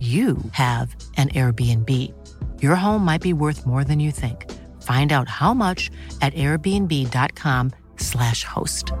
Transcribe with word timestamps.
you 0.00 0.38
have 0.52 0.96
an 1.18 1.28
Airbnb. 1.28 1.90
Your 2.62 2.76
home 2.76 3.04
might 3.04 3.20
be 3.20 3.34
worth 3.34 3.66
more 3.66 3.84
than 3.84 4.00
you 4.00 4.10
think. 4.10 4.50
Find 4.80 5.12
out 5.12 5.28
how 5.28 5.52
much 5.52 5.90
at 6.22 6.32
airbnb.com/slash 6.32 8.44
host. 8.44 8.92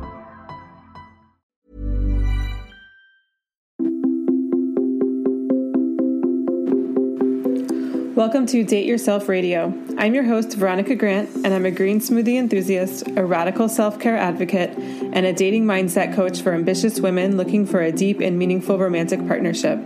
Welcome 8.14 8.44
to 8.48 8.62
Date 8.64 8.84
Yourself 8.84 9.30
Radio. 9.30 9.72
I'm 10.00 10.14
your 10.14 10.24
host, 10.24 10.54
Veronica 10.54 10.94
Grant, 10.94 11.28
and 11.44 11.48
I'm 11.48 11.66
a 11.66 11.70
green 11.70 12.00
smoothie 12.00 12.38
enthusiast, 12.38 13.06
a 13.18 13.22
radical 13.26 13.68
self 13.68 14.00
care 14.00 14.16
advocate, 14.16 14.70
and 14.70 15.26
a 15.26 15.32
dating 15.34 15.66
mindset 15.66 16.14
coach 16.14 16.40
for 16.40 16.54
ambitious 16.54 16.98
women 16.98 17.36
looking 17.36 17.66
for 17.66 17.82
a 17.82 17.92
deep 17.92 18.18
and 18.20 18.38
meaningful 18.38 18.78
romantic 18.78 19.26
partnership. 19.26 19.78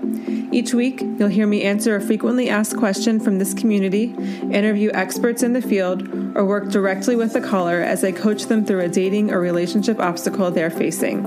Each 0.53 0.73
week, 0.73 1.01
you'll 1.01 1.27
hear 1.27 1.49
me 1.49 1.65
answer 1.65 1.97
a 1.97 2.01
frequently 2.01 2.49
asked 2.49 2.77
question 2.77 3.19
from 3.19 3.41
this 3.41 3.55
community, 3.55 4.15
interview 4.53 4.93
experts 4.95 5.43
in 5.43 5.53
the 5.53 5.61
field, 5.61 6.07
or 6.37 6.45
work 6.45 6.71
directly 6.71 7.17
with 7.17 7.33
the 7.33 7.41
caller 7.41 7.81
as 7.81 8.05
I 8.05 8.13
coach 8.13 8.45
them 8.45 8.65
through 8.65 8.83
a 8.83 8.89
dating 8.89 9.33
or 9.33 9.41
relationship 9.41 9.99
obstacle 9.99 10.53
they're 10.53 10.71
facing. 10.71 11.27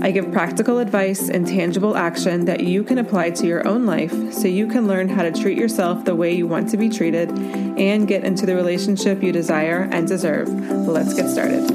I 0.00 0.12
give 0.12 0.30
practical 0.30 0.78
advice 0.78 1.28
and 1.28 1.44
tangible 1.44 1.96
action 1.96 2.44
that 2.44 2.60
you 2.60 2.84
can 2.84 2.98
apply 2.98 3.30
to 3.30 3.48
your 3.48 3.66
own 3.66 3.84
life 3.84 4.32
so 4.32 4.46
you 4.46 4.68
can 4.68 4.86
learn 4.86 5.08
how 5.08 5.24
to 5.24 5.32
treat 5.32 5.58
yourself 5.58 6.04
the 6.04 6.14
way 6.14 6.32
you 6.32 6.46
want 6.46 6.68
to 6.68 6.76
be 6.76 6.88
treated 6.88 7.30
and 7.78 8.08
get 8.08 8.24
into 8.24 8.44
the 8.44 8.54
relationship 8.54 9.22
you 9.22 9.32
desire 9.32 9.88
and 9.92 10.08
deserve. 10.08 10.48
Let's 10.48 11.14
get 11.14 11.28
started. 11.28 11.70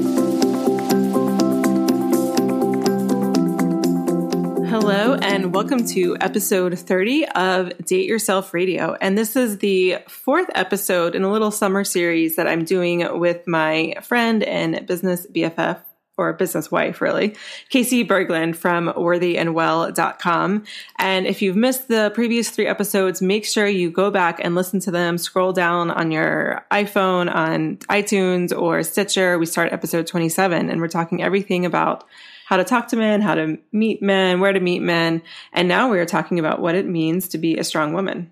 Hello, 4.67 5.15
and 5.15 5.53
welcome 5.53 5.85
to 5.87 6.17
episode 6.19 6.77
30 6.77 7.27
of 7.29 7.77
Date 7.85 8.05
Yourself 8.05 8.53
Radio. 8.53 8.97
And 8.99 9.17
this 9.17 9.35
is 9.37 9.59
the 9.59 9.99
fourth 10.09 10.49
episode 10.55 11.15
in 11.15 11.23
a 11.23 11.31
little 11.31 11.51
summer 11.51 11.85
series 11.85 12.35
that 12.35 12.47
I'm 12.47 12.65
doing 12.65 13.19
with 13.19 13.47
my 13.47 13.93
friend 14.01 14.43
and 14.43 14.85
business 14.85 15.25
BFF, 15.27 15.79
or 16.17 16.33
business 16.33 16.71
wife, 16.71 17.01
really, 17.01 17.35
Casey 17.69 18.05
Berglund 18.05 18.55
from 18.55 18.87
worthyandwell.com. 18.87 20.63
And 20.99 21.25
if 21.25 21.41
you've 21.41 21.55
missed 21.55 21.87
the 21.87 22.11
previous 22.13 22.49
three 22.49 22.67
episodes, 22.67 23.21
make 23.21 23.45
sure 23.45 23.67
you 23.67 23.89
go 23.89 24.11
back 24.11 24.39
and 24.43 24.55
listen 24.55 24.79
to 24.81 24.91
them. 24.91 25.17
Scroll 25.17 25.53
down 25.53 25.89
on 25.89 26.11
your 26.11 26.65
iPhone, 26.71 27.33
on 27.33 27.77
iTunes, 27.89 28.55
or 28.57 28.83
Stitcher. 28.83 29.39
We 29.39 29.45
start 29.45 29.73
episode 29.73 30.05
27, 30.07 30.69
and 30.69 30.79
we're 30.79 30.87
talking 30.87 31.23
everything 31.23 31.65
about 31.65 32.05
how 32.45 32.57
to 32.57 32.63
talk 32.63 32.89
to 32.89 32.95
men, 32.95 33.21
how 33.21 33.35
to 33.35 33.57
meet 33.71 34.01
men, 34.01 34.39
where 34.39 34.53
to 34.53 34.59
meet 34.59 34.81
men. 34.81 35.23
And 35.53 35.67
now 35.67 35.89
we 35.89 35.99
are 35.99 36.05
talking 36.05 36.39
about 36.39 36.61
what 36.61 36.75
it 36.75 36.85
means 36.85 37.29
to 37.29 37.37
be 37.37 37.57
a 37.57 37.63
strong 37.63 37.93
woman. 37.93 38.31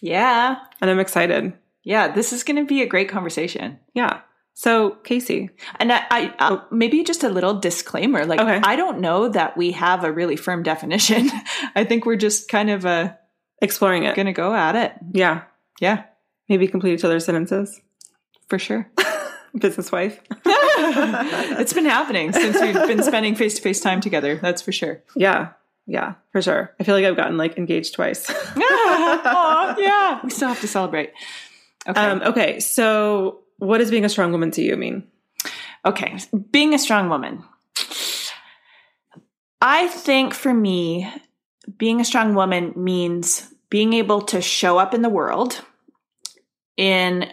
Yeah. 0.00 0.56
And 0.80 0.90
I'm 0.90 0.98
excited. 0.98 1.52
Yeah, 1.84 2.08
this 2.08 2.32
is 2.32 2.44
going 2.44 2.56
to 2.56 2.64
be 2.64 2.82
a 2.82 2.86
great 2.86 3.08
conversation. 3.08 3.78
Yeah. 3.92 4.20
So, 4.56 4.90
Casey. 5.02 5.50
And 5.80 5.92
I, 5.92 6.02
I 6.10 6.34
uh, 6.38 6.60
maybe 6.70 7.02
just 7.02 7.24
a 7.24 7.28
little 7.28 7.54
disclaimer. 7.54 8.24
Like, 8.24 8.40
Okay. 8.40 8.60
I 8.62 8.76
don't 8.76 9.00
know 9.00 9.28
that 9.28 9.56
we 9.56 9.72
have 9.72 10.04
a 10.04 10.12
really 10.12 10.36
firm 10.36 10.62
definition. 10.62 11.28
I 11.76 11.84
think 11.84 12.06
we're 12.06 12.16
just 12.16 12.48
kind 12.48 12.70
of 12.70 12.86
uh, 12.86 13.12
Exploring 13.60 14.04
it. 14.04 14.14
going 14.14 14.26
to 14.26 14.32
go 14.32 14.54
at 14.54 14.76
it. 14.76 14.92
Yeah. 15.12 15.42
Yeah, 15.80 16.04
Maybe 16.48 16.68
complete 16.68 16.94
each 16.94 17.04
other's 17.04 17.24
sentences. 17.24 17.80
for 18.48 18.58
sure. 18.60 18.88
Business 19.58 19.90
wife. 19.90 20.20
it's 20.46 21.72
been 21.72 21.84
happening 21.84 22.32
since 22.32 22.60
we've 22.60 22.74
been 22.74 23.02
spending 23.02 23.34
face 23.34 23.54
to 23.56 23.62
face 23.62 23.80
time 23.80 24.00
together. 24.00 24.36
That's 24.36 24.62
for 24.62 24.70
sure. 24.72 25.02
Yeah. 25.16 25.50
Yeah, 25.86 26.14
for 26.32 26.40
sure. 26.42 26.74
I 26.80 26.84
feel 26.84 26.94
like 26.94 27.04
I've 27.04 27.16
gotten 27.16 27.36
like 27.36 27.58
engaged 27.58 27.94
twice. 27.94 28.26
Aw, 28.30 29.74
yeah. 29.78 30.20
We 30.22 30.30
still 30.30 30.48
have 30.48 30.60
to 30.60 30.68
celebrate. 30.68 31.12
Okay. 31.86 32.00
um, 32.00 32.22
okay. 32.22 32.60
So, 32.60 33.40
what 33.58 33.78
does 33.78 33.90
being 33.90 34.04
a 34.04 34.08
strong 34.08 34.32
woman 34.32 34.50
to 34.52 34.62
you 34.62 34.76
mean? 34.76 35.04
Okay, 35.84 36.18
being 36.50 36.74
a 36.74 36.78
strong 36.78 37.08
woman. 37.08 37.44
I 39.60 39.88
think 39.88 40.34
for 40.34 40.52
me, 40.52 41.10
being 41.78 42.00
a 42.00 42.04
strong 42.04 42.34
woman 42.34 42.72
means 42.76 43.52
being 43.70 43.92
able 43.92 44.22
to 44.22 44.40
show 44.40 44.78
up 44.78 44.94
in 44.94 45.02
the 45.02 45.08
world 45.08 45.60
in 46.76 47.30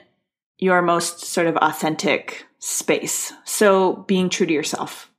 your 0.57 0.81
most 0.81 1.21
sort 1.21 1.47
of 1.47 1.57
authentic 1.57 2.45
space. 2.59 3.33
So 3.43 4.05
being 4.07 4.29
true 4.29 4.45
to 4.45 4.53
yourself, 4.53 5.11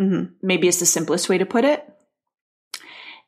Mm-hmm. 0.00 0.34
maybe 0.42 0.68
is 0.68 0.78
the 0.78 0.86
simplest 0.86 1.28
way 1.28 1.38
to 1.38 1.44
put 1.44 1.64
it. 1.64 1.84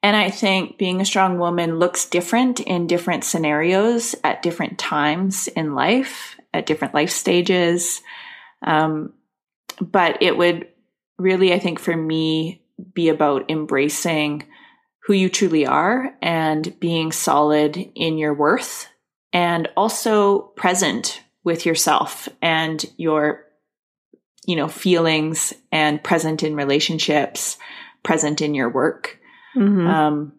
And 0.04 0.16
I 0.16 0.30
think 0.30 0.78
being 0.78 1.00
a 1.00 1.04
strong 1.04 1.38
woman 1.38 1.80
looks 1.80 2.06
different 2.06 2.60
in 2.60 2.86
different 2.86 3.24
scenarios 3.24 4.14
at 4.22 4.42
different 4.42 4.78
times 4.78 5.48
in 5.48 5.74
life, 5.74 6.36
at 6.52 6.66
different 6.66 6.94
life 6.94 7.10
stages. 7.10 8.02
Um, 8.62 9.14
but 9.80 10.22
it 10.22 10.36
would 10.36 10.68
really, 11.18 11.52
I 11.52 11.58
think, 11.58 11.78
for 11.78 11.96
me, 11.96 12.62
be 12.94 13.08
about 13.08 13.50
embracing 13.50 14.44
who 15.04 15.14
you 15.14 15.28
truly 15.28 15.66
are 15.66 16.14
and 16.22 16.78
being 16.80 17.12
solid 17.12 17.76
in 17.76 18.18
your 18.18 18.34
worth 18.34 18.88
and 19.32 19.68
also 19.76 20.40
present 20.40 21.22
with 21.44 21.66
yourself 21.66 22.28
and 22.42 22.84
your 22.96 23.44
you 24.46 24.56
know 24.56 24.68
feelings 24.68 25.52
and 25.70 26.02
present 26.02 26.42
in 26.42 26.54
relationships 26.54 27.56
present 28.02 28.40
in 28.40 28.54
your 28.54 28.68
work 28.68 29.18
Mm-hmm. 29.56 29.84
um 29.88 30.32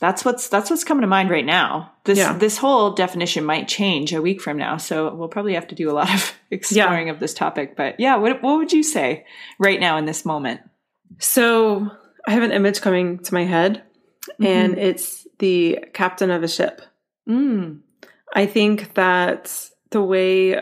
that's 0.00 0.22
what's 0.22 0.48
that's 0.48 0.68
what's 0.68 0.84
coming 0.84 1.00
to 1.00 1.06
mind 1.06 1.30
right 1.30 1.46
now 1.46 1.92
this 2.08 2.18
Yeah. 2.18 2.36
this 2.36 2.56
whole 2.58 2.90
definition 2.92 3.44
might 3.44 3.68
change 3.68 4.12
a 4.12 4.20
week 4.20 4.40
from 4.40 4.56
now 4.56 4.76
so 4.78 5.14
we'll 5.14 5.28
probably 5.28 5.54
have 5.54 5.68
to 5.68 5.74
do 5.76 5.90
a 5.90 5.94
lot 6.00 6.12
of 6.12 6.34
exploring 6.50 7.08
of 7.10 7.20
this 7.20 7.34
topic 7.34 7.76
but 7.76 8.00
yeah 8.00 8.16
what 8.16 8.42
what 8.42 8.56
would 8.58 8.72
you 8.72 8.82
say 8.82 9.24
right 9.60 9.78
now 9.80 9.96
in 9.98 10.04
this 10.06 10.24
moment 10.24 10.60
so, 11.20 11.90
I 12.26 12.32
have 12.32 12.42
an 12.42 12.52
image 12.52 12.80
coming 12.82 13.18
to 13.20 13.34
my 13.34 13.44
head, 13.44 13.82
and 14.40 14.72
Mm-hmm. 14.74 14.80
it's 14.88 15.26
the 15.38 15.84
captain 15.94 16.30
of 16.30 16.42
a 16.42 16.48
ship. 16.48 16.82
mm. 17.28 17.80
I 18.34 18.44
think 18.46 18.92
that 18.94 19.70
the 19.90 20.02
way 20.02 20.60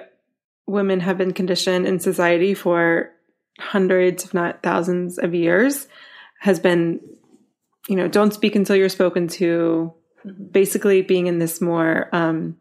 women 0.66 1.00
have 1.00 1.18
been 1.18 1.32
conditioned 1.32 1.84
in 1.86 1.98
society 1.98 2.54
for 2.54 3.10
hundreds, 3.58 4.24
if 4.24 4.32
not 4.32 4.62
thousands 4.62 5.18
of 5.18 5.34
years, 5.34 5.88
has 6.40 6.60
been, 6.60 7.00
you 7.88 7.96
know, 7.96 8.06
don't 8.08 8.32
speak 8.32 8.54
until 8.54 8.76
you're 8.76 8.88
spoken 8.88 9.26
to, 9.40 9.92
basically 10.50 11.02
being 11.02 11.26
in 11.26 11.38
this 11.38 11.60
more 11.60 12.08
um, 12.12 12.56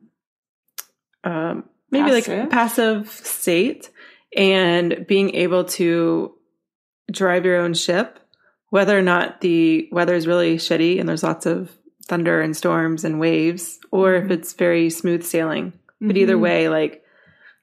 um, 1.23 1.63
maybe 1.91 2.11
like 2.11 2.25
Passive. 2.25 2.49
passive 2.49 3.09
state 3.09 3.89
and 4.35 5.05
being 5.07 5.33
able 5.35 5.63
to 5.65 6.33
drive 7.11 7.45
your 7.45 7.57
own 7.57 7.73
ship, 7.73 8.19
whether 8.69 8.97
or 8.97 9.01
not 9.01 9.41
the 9.41 9.87
weather 9.91 10.13
is 10.15 10.27
really 10.27 10.57
shitty 10.57 10.99
and 10.99 11.07
there's 11.07 11.23
lots 11.23 11.45
of 11.45 11.71
thunder 12.07 12.41
and 12.41 12.55
storms 12.55 13.03
and 13.03 13.19
waves, 13.19 13.79
or 13.91 14.13
if 14.15 14.29
it's 14.29 14.53
very 14.53 14.89
smooth 14.89 15.23
sailing. 15.23 15.73
But 16.01 16.17
either 16.17 16.35
Mhm. 16.35 16.41
way, 16.41 16.69
like 16.69 17.01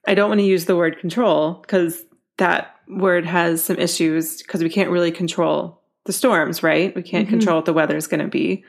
I 0.05 0.15
don't 0.15 0.27
want 0.29 0.39
to 0.41 0.45
use 0.45 0.65
the 0.65 0.75
word 0.75 0.99
control 0.99 1.53
because 1.61 2.03
that 2.37 2.75
word 2.89 3.25
has 3.25 3.63
some 3.63 3.77
issues 3.77 4.41
because 4.41 4.61
we 4.61 4.69
can't 4.69 4.89
really 4.89 5.11
control 5.11 5.81
the 6.05 6.11
storms, 6.11 6.61
right? 6.61 6.93
We 6.93 7.03
can't 7.03 7.27
Mhm. 7.27 7.29
control 7.29 7.57
what 7.57 7.65
the 7.65 7.71
weather 7.73 7.95
is 7.95 8.07
going 8.07 8.19
to 8.19 8.27
be, 8.27 8.65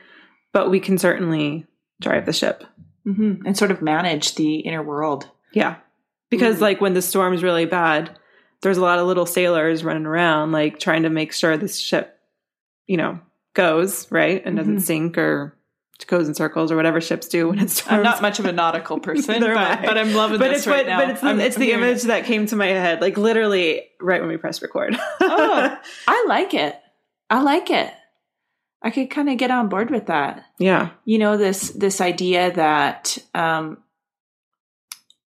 but 0.55 0.69
we 0.71 0.79
can 0.79 0.97
certainly 0.97 1.65
drive 2.01 2.25
the 2.25 2.33
ship. 2.33 2.63
Mhm. 3.05 3.41
and 3.45 3.55
sort 3.55 3.69
of 3.69 3.83
manage 3.83 4.33
the 4.33 4.55
inner 4.61 4.81
world. 4.81 5.29
Yeah. 5.53 5.75
Because 6.31 6.57
Mm. 6.57 6.61
like 6.61 6.81
when 6.81 6.95
the 6.95 7.03
storm's 7.03 7.43
really 7.43 7.65
bad, 7.65 8.17
there's 8.63 8.77
a 8.77 8.81
lot 8.81 8.97
of 8.97 9.05
little 9.05 9.27
sailors 9.27 9.83
running 9.83 10.07
around 10.07 10.51
like 10.53 10.79
trying 10.79 11.03
to 11.03 11.09
make 11.11 11.31
sure 11.31 11.55
this 11.55 11.77
ship, 11.77 12.17
you 12.87 12.97
know, 12.97 13.19
goes, 13.53 14.11
right? 14.11 14.41
And 14.43 14.57
doesn't 14.57 14.77
Mhm. 14.77 14.81
sink 14.81 15.17
or 15.19 15.55
goes 16.07 16.27
in 16.27 16.33
circles 16.33 16.71
or 16.71 16.75
whatever 16.75 16.99
ships 16.99 17.27
do 17.27 17.49
when 17.49 17.59
it 17.59 17.69
storms. 17.69 17.97
I'm 17.97 18.03
not 18.03 18.21
much 18.23 18.39
of 18.39 18.45
a 18.45 18.51
nautical 18.51 18.99
person, 18.99 19.39
but, 19.39 19.55
I. 19.55 19.85
but 19.85 19.97
I'm 19.99 20.13
loving 20.15 20.39
but 20.39 20.49
this 20.49 20.59
it's 20.59 20.67
right 20.67 20.87
what, 20.87 20.87
now. 20.87 20.99
but 21.01 21.09
it's 21.11 21.21
the, 21.21 21.27
I'm- 21.27 21.39
it's 21.39 21.55
I'm 21.57 21.61
the 21.61 21.71
image 21.73 22.03
it. 22.05 22.07
that 22.07 22.25
came 22.25 22.47
to 22.47 22.55
my 22.55 22.65
head, 22.67 23.01
like 23.01 23.17
literally 23.19 23.83
right 24.01 24.19
when 24.19 24.29
we 24.29 24.37
pressed 24.37 24.63
record. 24.63 24.97
Oh. 25.21 25.77
I 26.07 26.25
like 26.27 26.55
it. 26.55 26.75
I 27.29 27.41
like 27.43 27.69
it. 27.69 27.93
I 28.81 28.91
could 28.91 29.09
kind 29.09 29.29
of 29.29 29.37
get 29.37 29.51
on 29.51 29.69
board 29.69 29.89
with 29.89 30.07
that. 30.07 30.45
yeah. 30.59 30.89
You 31.05 31.17
know 31.17 31.37
this 31.37 31.69
this 31.71 32.01
idea 32.01 32.51
that 32.53 33.17
um, 33.33 33.77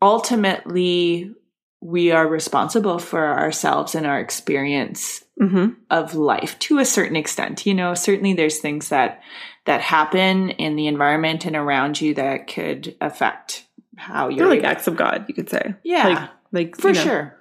ultimately 0.01 1.33
we 1.81 2.11
are 2.11 2.27
responsible 2.27 2.99
for 2.99 3.25
ourselves 3.25 3.95
and 3.95 4.05
our 4.05 4.19
experience 4.19 5.23
hmm 5.39 5.69
of 5.89 6.15
life 6.15 6.59
to 6.59 6.79
a 6.79 6.85
certain 6.85 7.15
extent. 7.15 7.65
You 7.65 7.73
know, 7.73 7.93
certainly 7.93 8.33
there's 8.33 8.59
things 8.59 8.89
that 8.89 9.21
that 9.65 9.81
happen 9.81 10.49
in 10.51 10.75
the 10.75 10.87
environment 10.87 11.45
and 11.45 11.55
around 11.55 12.01
you 12.01 12.13
that 12.15 12.47
could 12.47 12.95
affect 12.99 13.65
how 13.95 14.27
They're 14.27 14.37
you're 14.37 14.47
like 14.47 14.63
acts 14.63 14.87
of 14.87 14.95
God, 14.95 15.25
you 15.27 15.33
could 15.33 15.49
say. 15.49 15.75
Yeah. 15.83 16.07
Like, 16.07 16.29
like 16.51 16.77
for 16.77 16.89
you 16.89 16.95
know, 16.95 17.03
sure. 17.03 17.35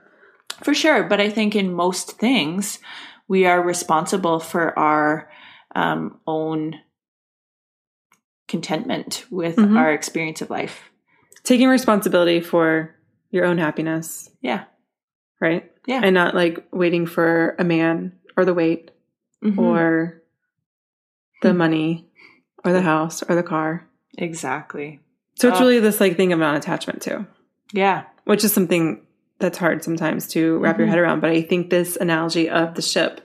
For 0.62 0.75
sure. 0.75 1.05
But 1.05 1.20
I 1.20 1.31
think 1.31 1.56
in 1.56 1.72
most 1.72 2.19
things, 2.19 2.78
we 3.28 3.46
are 3.46 3.62
responsible 3.62 4.40
for 4.40 4.76
our 4.78 5.31
um, 5.75 6.19
own 6.26 6.76
contentment 8.47 9.25
with 9.31 9.56
Mhm. 9.56 9.76
our 9.79 9.93
experience 9.93 10.41
of 10.41 10.50
life. 10.50 10.91
Taking 11.44 11.69
responsibility 11.69 12.41
for 12.41 12.94
your 13.31 13.44
own 13.44 13.59
happiness, 13.59 14.31
Yeah. 14.41 14.65
right? 15.41 15.70
Yeah. 15.87 16.00
And 16.03 16.15
not 16.15 16.35
like 16.35 16.67
waiting 16.73 17.06
for 17.06 17.55
a 17.59 17.65
man 17.65 18.12
or 18.37 18.44
the 18.44 18.55
weight 18.55 18.91
Mhm. 19.44 19.59
or 19.59 20.23
the 21.43 21.50
Hmm. 21.53 21.56
money 21.59 22.09
or 22.65 22.73
the 22.73 22.82
house 22.82 23.23
or 23.23 23.35
the 23.35 23.43
car. 23.43 23.85
exactly. 24.17 24.99
So 25.37 25.49
it's 25.49 25.59
Oh. 25.59 25.61
really 25.61 25.79
this 25.79 26.00
like 26.00 26.17
thing 26.17 26.32
of 26.32 26.41
non-attachment 26.41 27.00
too, 27.03 27.25
Yeah. 27.73 28.05
which 28.25 28.43
is 28.43 28.53
something 28.53 29.06
that's 29.38 29.59
hard 29.59 29.85
sometimes 29.85 30.26
to 30.29 30.59
wrap 30.59 30.79
your 30.79 30.88
Mhm. 30.88 30.91
head 30.91 30.99
around. 30.99 31.20
But 31.20 31.31
I 31.31 31.43
think 31.43 31.70
this 31.70 31.97
analogy 31.97 32.49
of 32.50 32.75
the 32.75 32.82
ship, 32.82 33.20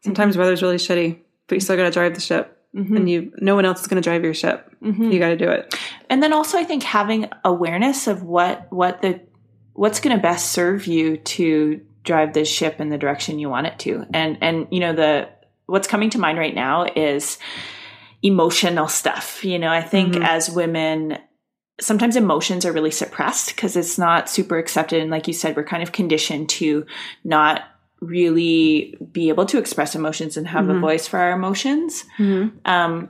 sometimes 0.00 0.38
weather's 0.38 0.62
really 0.62 0.78
shitty, 0.78 1.18
but 1.48 1.54
you 1.56 1.60
still 1.60 1.76
got 1.76 1.84
to 1.84 1.90
drive 1.90 2.14
the 2.14 2.20
ship, 2.20 2.58
Mhm. 2.74 2.96
and 2.96 3.10
you 3.10 3.32
no 3.38 3.54
one 3.54 3.64
else 3.64 3.80
is 3.80 3.86
going 3.86 4.02
to 4.02 4.06
drive 4.08 4.24
your 4.24 4.34
ship. 4.34 4.70
Mhm. 4.82 5.12
You 5.12 5.18
got 5.18 5.28
to 5.28 5.36
do 5.36 5.48
it. 5.50 5.74
and 6.10 6.22
then 6.22 6.32
also 6.34 6.58
i 6.58 6.64
think 6.64 6.82
having 6.82 7.26
awareness 7.44 8.06
of 8.06 8.22
what 8.22 8.66
what 8.70 9.00
the 9.02 9.20
what's 9.72 10.00
going 10.00 10.14
to 10.14 10.22
best 10.22 10.52
serve 10.52 10.86
you 10.86 11.16
to 11.16 11.80
drive 12.04 12.34
this 12.34 12.48
ship 12.48 12.78
in 12.80 12.90
the 12.90 12.98
direction 12.98 13.38
you 13.38 13.48
want 13.48 13.66
it 13.66 13.78
to 13.78 14.04
and 14.12 14.36
and 14.42 14.66
you 14.70 14.78
know 14.80 14.92
the 14.92 15.28
what's 15.66 15.88
coming 15.88 16.10
to 16.10 16.18
mind 16.18 16.36
right 16.38 16.54
now 16.54 16.84
is 16.94 17.38
emotional 18.22 18.88
stuff 18.88 19.44
you 19.44 19.58
know 19.58 19.70
i 19.70 19.80
think 19.82 20.14
Mhm. 20.14 20.24
as 20.26 20.50
women 20.50 21.18
sometimes 21.80 22.14
emotions 22.16 22.64
are 22.64 22.72
really 22.72 22.90
suppressed 22.90 23.54
because 23.54 23.76
it's 23.76 23.98
not 23.98 24.28
super 24.30 24.58
accepted 24.58 25.00
and 25.02 25.10
like 25.10 25.26
you 25.26 25.32
said 25.34 25.56
we're 25.56 25.64
kind 25.64 25.82
of 25.82 25.92
conditioned 25.92 26.48
to 26.50 26.86
not 27.24 27.62
really 28.06 28.96
be 29.12 29.28
able 29.28 29.46
to 29.46 29.58
express 29.58 29.94
emotions 29.94 30.36
and 30.36 30.46
have 30.48 30.68
a 30.68 30.74
Mhm. 30.74 30.80
voice 30.80 31.06
for 31.06 31.18
our 31.18 31.32
emotions 31.32 32.04
um 32.64 33.08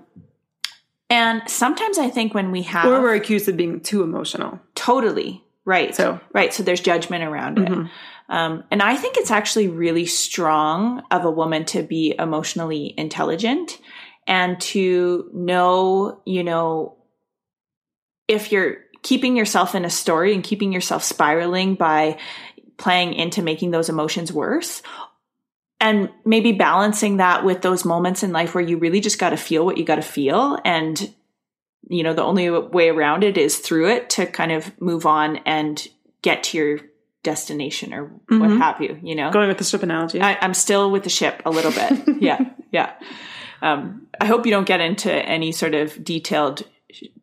and 1.11 1.43
sometimes 1.47 1.99
i 1.99 2.09
think 2.09 2.35
when 2.35 2.51
we 2.51 2.63
have 2.63 2.87
Or 2.87 3.01
we're 3.03 3.15
accused 3.15 3.49
of 3.49 3.57
being 3.57 3.81
too 3.81 4.03
emotional. 4.03 4.59
Totally. 4.75 5.43
Right. 5.67 5.95
So- 5.95 6.21
right. 6.35 6.53
So 6.53 6.63
there's 6.63 6.81
judgment 6.81 7.25
around 7.25 7.59
it. 7.59 7.69
Mhm. 7.69 7.91
Um, 8.29 8.65
and 8.71 8.83
I 8.83 8.97
think 8.97 9.17
it's 9.17 9.31
actually 9.31 9.69
really 9.69 10.07
strong 10.07 11.03
of 11.11 11.25
a 11.25 11.31
woman 11.31 11.65
to 11.67 11.83
be 11.83 12.15
emotionally 12.19 12.95
intelligent 12.97 13.79
and 14.27 14.59
to 14.73 15.31
know, 15.35 16.21
you 16.27 16.43
know, 16.45 16.97
if 18.29 18.51
you're 18.53 18.77
keeping 19.03 19.37
yourself 19.37 19.75
in 19.75 19.85
a 19.85 19.91
story 19.91 20.33
and 20.35 20.43
keeping 20.43 20.73
yourself 20.73 21.03
spiraling 21.03 21.75
by 21.75 22.17
playing 22.77 23.15
into 23.15 23.43
making 23.43 23.71
those 23.71 23.89
emotions 23.89 24.33
worse 24.33 24.83
and 25.81 26.09
maybe 26.25 26.53
balancing 26.53 27.19
that 27.19 27.45
with 27.45 27.63
those 27.63 27.85
moments 27.85 28.23
in 28.23 28.33
life 28.33 28.55
where 28.55 28.65
you 28.65 28.79
really 28.79 29.01
just 29.01 29.19
got 29.19 29.31
to 29.31 29.37
feel 29.37 29.65
what 29.65 29.77
you 29.79 29.85
got 29.85 29.97
to 29.97 30.03
feel 30.03 30.59
and 30.65 31.13
you 31.89 32.03
know 32.03 32.15
the 32.15 32.23
only 32.23 32.49
way 32.51 32.89
around 32.89 33.23
it 33.25 33.37
is 33.37 33.59
through 33.59 33.89
it 33.89 34.09
to 34.11 34.25
kind 34.27 34.53
of 34.53 34.73
move 34.81 35.05
on 35.07 35.37
and 35.45 35.87
get 36.23 36.43
to 36.45 36.57
your 36.59 36.79
destination 37.23 37.93
or 37.95 38.05
what 38.05 38.51
Mhm. 38.51 38.59
have 38.59 38.81
you 38.81 38.99
you 39.03 39.15
know 39.15 39.31
Going 39.31 39.49
with 39.49 39.59
the 39.59 39.65
ship 39.65 39.83
analogy. 39.83 40.21
I, 40.21 40.37
i'm 40.41 40.55
still 40.55 40.91
with 40.91 41.05
the 41.05 41.11
ship 41.11 41.43
a 41.45 41.51
little 41.51 41.73
bit 41.73 42.17
yeah 42.23 42.39
yeah 42.71 42.93
um, 43.63 44.07
i 44.21 44.27
hope 44.27 44.45
you 44.47 44.53
don't 44.53 44.67
get 44.67 44.81
into 44.81 45.11
any 45.13 45.53
sort 45.53 45.75
of 45.75 46.03
detailed 46.05 46.63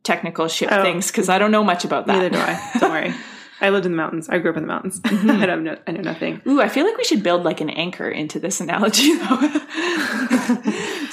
technical 0.03 0.47
ship 0.47 0.69
Oh. 0.71 0.81
things 0.83 1.07
because 1.07 1.29
i 1.29 1.37
don't 1.37 1.51
know 1.51 1.63
much 1.63 1.85
about 1.85 2.07
that 2.07 2.13
Neither 2.17 2.29
do 2.29 2.37
I. 2.39 2.71
Don't 2.79 2.91
worry. 2.91 3.13
I 3.61 3.69
lived 3.69 3.85
in 3.85 3.91
the 3.91 3.97
mountains. 3.97 4.27
I 4.27 4.39
grew 4.39 4.51
up 4.51 4.57
in 4.57 4.63
the 4.63 4.67
mountains. 4.67 4.99
Mm-hmm. 5.11 5.29
I 5.29 5.45
don't 5.45 5.63
know. 5.63 5.77
I 5.85 5.91
know 5.91 6.01
nothing. 6.01 6.41
Ooh, 6.47 6.61
I 6.61 6.69
feel 6.69 6.85
like 6.85 6.97
we 6.97 7.03
should 7.03 7.21
build 7.21 7.43
like 7.43 7.61
an 7.61 7.69
anchor 7.69 8.09
into 8.09 8.39
this 8.39 8.59
analogy 8.59 9.15
though. 9.17 9.39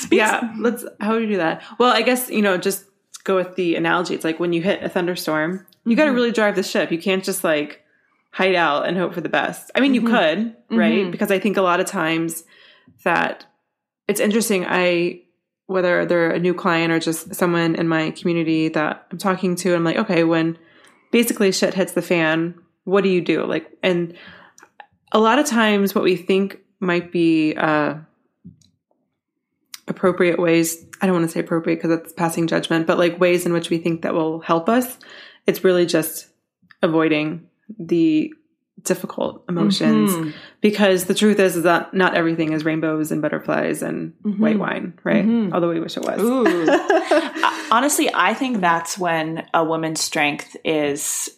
Yeah, 0.10 0.54
let's. 0.58 0.84
How 1.00 1.14
do 1.14 1.20
we 1.20 1.26
do 1.26 1.36
that? 1.36 1.62
Well, 1.78 1.92
I 1.92 2.02
guess 2.02 2.30
you 2.30 2.40
know, 2.40 2.56
just 2.56 2.84
go 3.24 3.36
with 3.36 3.56
the 3.56 3.74
analogy. 3.74 4.14
It's 4.14 4.24
like 4.24 4.40
when 4.40 4.52
you 4.52 4.62
hit 4.62 4.82
a 4.82 4.88
thunderstorm, 4.88 5.66
you 5.84 5.96
got 5.96 6.04
to 6.04 6.11
mm-hmm. 6.11 6.16
really 6.16 6.32
drive 6.32 6.56
the 6.56 6.62
ship. 6.62 6.90
You 6.90 6.99
can't 6.99 7.23
just 7.25 7.44
like 7.44 7.84
hide 8.30 8.54
out 8.54 8.87
and 8.87 8.96
hope 8.96 9.12
for 9.12 9.20
the 9.20 9.28
best. 9.28 9.70
I 9.75 9.80
mean, 9.80 9.94
you 9.94 10.02
mm-hmm. 10.02 10.14
could, 10.14 10.78
right? 10.78 11.06
Mhm. 11.06 11.11
Because 11.11 11.30
I 11.30 11.38
think 11.38 11.56
a 11.56 11.62
lot 11.62 11.80
of 11.80 11.87
times 11.87 12.44
that 13.04 13.44
it's 14.06 14.20
interesting. 14.20 14.64
I 14.66 15.23
whether 15.66 16.06
they're 16.06 16.30
a 16.30 16.38
new 16.38 16.54
client 16.54 16.92
or 16.92 16.99
just 16.99 17.34
someone 17.34 17.75
in 17.75 17.87
my 17.88 18.11
community 18.12 18.68
that 18.68 19.06
I'm 19.11 19.18
talking 19.18 19.54
to, 19.56 19.75
I'm 19.75 19.84
like, 19.84 19.99
okay, 19.99 20.25
when 20.25 20.56
basically 21.10 21.52
shit 21.52 21.74
hits 21.74 21.92
the 21.92 22.02
fan, 22.02 22.54
what 22.84 23.04
do 23.04 23.10
you 23.10 23.20
do? 23.20 23.44
Like, 23.44 23.70
and 23.82 24.14
a 25.12 25.18
lot 25.18 25.38
of 25.38 25.46
times, 25.46 25.94
what 25.94 26.04
we 26.04 26.16
think 26.16 26.58
might 26.80 27.10
be. 27.12 27.54
uh 27.56 27.94
appropriate 29.88 30.38
ways 30.38 30.84
i 31.00 31.06
don't 31.06 31.14
want 31.14 31.24
to 31.26 31.32
say 31.32 31.40
appropriate 31.40 31.76
because 31.76 31.90
it's 31.90 32.12
passing 32.12 32.46
judgment 32.46 32.86
but 32.86 32.98
like 32.98 33.18
ways 33.18 33.46
in 33.46 33.54
which 33.54 33.70
we 33.70 33.78
think 33.78 34.02
that 34.02 34.12
will 34.12 34.40
help 34.40 34.68
us 34.68 34.98
it's 35.46 35.64
really 35.64 35.86
just 35.86 36.28
avoiding 36.82 37.48
the 37.78 38.32
difficult 38.85 39.44
emotions 39.49 40.12
Mhm. 40.12 40.32
because 40.61 41.04
the 41.06 41.14
truth 41.14 41.38
is, 41.40 41.56
is 41.56 41.62
that 41.64 41.92
not 41.94 42.14
everything 42.14 42.52
is 42.52 42.64
rainbows 42.64 43.11
and 43.11 43.20
butterflies 43.20 43.82
and 43.82 44.12
white 44.23 44.58
wine 44.58 44.94
right 45.04 45.25
Mhm. 45.26 45.52
although 45.52 45.68
we 45.70 45.80
wish 45.80 45.97
it 45.97 46.02
was 46.04 46.20
Honestly, 47.70 48.08
I 48.14 48.32
think 48.35 48.61
that's 48.61 48.97
when 48.97 49.47
a 49.52 49.62
woman's 49.62 50.00
strength 50.00 50.56
is 50.64 51.28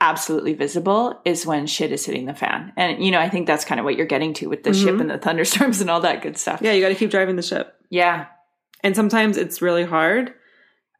absolutely 0.00 0.52
visible 0.54 1.20
is 1.24 1.46
when 1.46 1.66
shit 1.66 1.92
is 1.92 2.04
hitting 2.06 2.26
the 2.26 2.34
fan. 2.34 2.72
And 2.76 3.02
you 3.04 3.10
know, 3.10 3.18
I 3.20 3.28
think 3.28 3.46
that's 3.46 3.64
kind 3.64 3.78
of 3.78 3.84
what 3.84 3.96
you're 3.96 4.06
getting 4.06 4.34
to 4.34 4.48
with 4.48 4.64
the 4.64 4.72
ship 4.74 4.94
Mhm. 4.96 5.00
and 5.02 5.10
the 5.10 5.18
thunderstorms 5.18 5.80
and 5.80 5.88
all 5.90 6.00
that 6.00 6.22
good 6.22 6.36
stuff. 6.36 6.60
yeah 6.62 6.72
you 6.72 6.82
got 6.82 6.88
to 6.88 6.94
keep 6.94 7.10
driving 7.10 7.36
the 7.36 7.42
ship 7.42 7.74
Yeah. 7.90 8.26
and 8.82 8.94
sometimes 8.96 9.36
it's 9.36 9.60
really 9.62 9.84
hard 9.84 10.34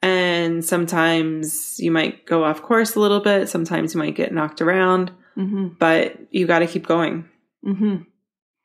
and 0.03 0.65
sometimes 0.65 1.77
you 1.79 1.91
might 1.91 2.25
go 2.27 2.45
off 2.45 2.63
course 2.63 2.95
a 2.95 3.01
little 3.01 3.21
bit 3.21 3.49
sometimes 3.51 3.95
you 3.95 3.99
might 4.01 4.17
get 4.17 4.33
knocked 4.33 4.61
around 4.63 5.13
Mhm. 5.41 5.79
but 5.79 6.17
you 6.31 6.47
got 6.47 6.59
to 6.61 6.67
keep 6.67 6.87
going 6.87 7.25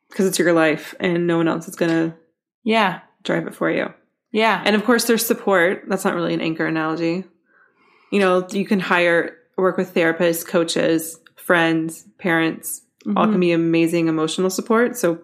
because 0.10 0.26
it's 0.28 0.40
your 0.40 0.54
life 0.54 0.94
and 1.00 1.26
no 1.28 1.38
one 1.38 1.48
else 1.48 1.68
is 1.68 1.76
going 1.76 1.92
to 1.92 2.16
Yeah. 2.64 3.00
drive 3.24 3.48
it 3.48 3.56
for 3.56 3.70
you. 3.72 3.94
Yeah. 4.32 4.62
And 4.66 4.76
of 4.76 4.84
course, 4.84 5.06
there's 5.06 5.26
support. 5.26 5.84
That's 5.88 6.04
not 6.06 6.16
really 6.16 6.34
an 6.34 6.42
anchor 6.42 6.66
analogy. 6.66 7.24
You 8.12 8.20
know, 8.20 8.46
you 8.52 8.66
can 8.66 8.80
hire, 8.80 9.36
work 9.58 9.78
with 9.78 9.94
therapists, 9.94 10.46
coaches, 10.46 11.20
friends, 11.36 12.06
parents, 12.18 12.82
all 13.16 13.28
Mhm. 13.28 13.32
can 13.32 13.40
be 13.40 13.52
amazing 13.52 14.08
emotional 14.08 14.50
support. 14.50 14.98
So 14.98 15.20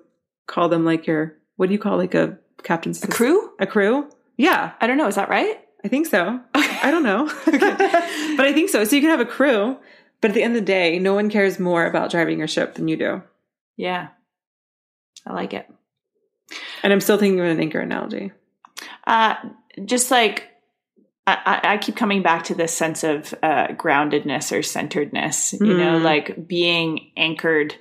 call 0.47 0.69
them 0.69 0.85
like 0.85 1.07
your, 1.07 1.35
what 1.57 1.67
do 1.67 1.73
you 1.73 1.79
call 1.79 1.97
like 1.97 2.13
a 2.15 2.37
captain's 2.63 3.03
a 3.03 3.07
crew? 3.07 3.49
A 3.59 3.65
crew? 3.67 4.07
Yeah. 4.37 4.71
I 4.79 4.87
don't 4.87 4.97
know. 4.97 5.07
Is 5.07 5.15
that 5.15 5.29
right? 5.29 5.59
I 5.83 5.87
think 5.87 6.05
so. 6.07 6.39
I 6.53 6.91
don't 6.91 7.03
know. 7.03 7.25
but 7.45 8.45
I 8.45 8.53
think 8.53 8.69
so. 8.69 8.83
So 8.83 8.95
you 8.95 9.01
can 9.01 9.09
have 9.11 9.19
a 9.19 9.25
crew, 9.25 9.77
but 10.21 10.31
at 10.31 10.33
the 10.35 10.43
end 10.43 10.55
of 10.55 10.61
the 10.61 10.65
day, 10.65 10.99
no 10.99 11.13
one 11.13 11.29
cares 11.29 11.59
more 11.59 11.85
about 11.85 12.11
driving 12.11 12.37
your 12.39 12.47
ship 12.47 12.75
than 12.75 12.87
you 12.87 12.95
do. 12.97 13.21
Yeah. 13.77 14.09
I 15.25 15.33
like 15.33 15.53
it. 15.53 15.67
And 16.83 16.91
I'm 16.93 17.01
still 17.01 17.17
thinking 17.17 17.39
of 17.39 17.45
an 17.47 17.59
anchor 17.59 17.79
analogy. 17.79 18.31
Uh, 19.05 19.35
just 19.85 20.11
like 20.11 20.47
I, 21.27 21.61
I 21.63 21.77
keep 21.77 21.95
coming 21.95 22.23
back 22.23 22.45
to 22.45 22.55
this 22.55 22.73
sense 22.75 23.03
of 23.03 23.33
uh, 23.43 23.67
groundedness 23.69 24.51
or 24.57 24.63
centeredness, 24.63 25.53
you 25.53 25.77
know, 25.77 25.99
Mm. 25.99 26.03
like 26.03 26.47
being 26.47 27.11
anchored 27.15 27.75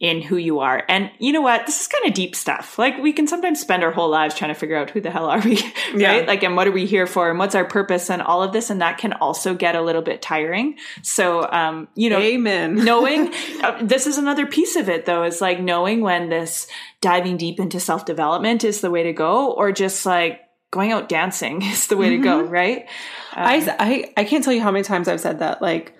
in 0.00 0.22
who 0.22 0.36
you 0.36 0.60
are. 0.60 0.84
And 0.88 1.10
you 1.18 1.32
know 1.32 1.40
what? 1.40 1.66
This 1.66 1.80
is 1.80 1.88
kind 1.88 2.06
of 2.06 2.14
deep 2.14 2.36
stuff. 2.36 2.78
Like 2.78 2.98
we 2.98 3.12
can 3.12 3.26
sometimes 3.26 3.58
spend 3.60 3.82
our 3.82 3.90
whole 3.90 4.08
lives 4.08 4.36
trying 4.36 4.54
to 4.54 4.58
figure 4.58 4.76
out 4.76 4.90
who 4.90 5.00
the 5.00 5.10
hell 5.10 5.26
are 5.26 5.40
we, 5.40 5.58
Yeah. 5.94 6.12
right? 6.12 6.26
Like, 6.28 6.44
and 6.44 6.54
what 6.54 6.68
are 6.68 6.72
we 6.72 6.86
here 6.86 7.06
for? 7.06 7.28
And 7.28 7.38
what's 7.38 7.56
our 7.56 7.64
purpose 7.64 8.08
and 8.08 8.22
all 8.22 8.42
of 8.42 8.52
this. 8.52 8.70
And 8.70 8.80
that 8.80 8.98
can 8.98 9.12
also 9.14 9.54
get 9.54 9.74
a 9.74 9.80
little 9.82 10.02
bit 10.02 10.22
tiring. 10.22 10.76
So, 11.02 11.50
um, 11.50 11.88
you 11.96 12.10
know, 12.10 12.20
Amen. 12.20 12.76
knowing 12.84 13.34
uh, 13.62 13.80
this 13.82 14.06
is 14.06 14.18
another 14.18 14.46
piece 14.46 14.76
of 14.76 14.88
it 14.88 15.04
though 15.04 15.24
is 15.24 15.40
like 15.40 15.58
knowing 15.60 16.00
when 16.00 16.28
this 16.28 16.68
diving 17.00 17.36
deep 17.36 17.58
into 17.58 17.80
self 17.80 18.04
development 18.04 18.62
is 18.62 18.80
the 18.80 18.90
way 18.90 19.02
to 19.02 19.12
go 19.12 19.50
or 19.52 19.72
just 19.72 20.06
like 20.06 20.42
going 20.70 20.92
out 20.92 21.08
dancing 21.08 21.62
is 21.62 21.88
the 21.88 21.96
way 21.96 22.10
to 22.10 22.18
go 22.18 22.42
right 22.42 22.86
I, 23.32 23.74
I 23.78 24.12
I 24.16 24.24
can't 24.24 24.44
tell 24.44 24.52
you 24.52 24.60
how 24.62 24.70
many 24.70 24.84
times 24.84 25.06
I've 25.08 25.20
said 25.20 25.38
that. 25.40 25.62
Like, 25.62 25.94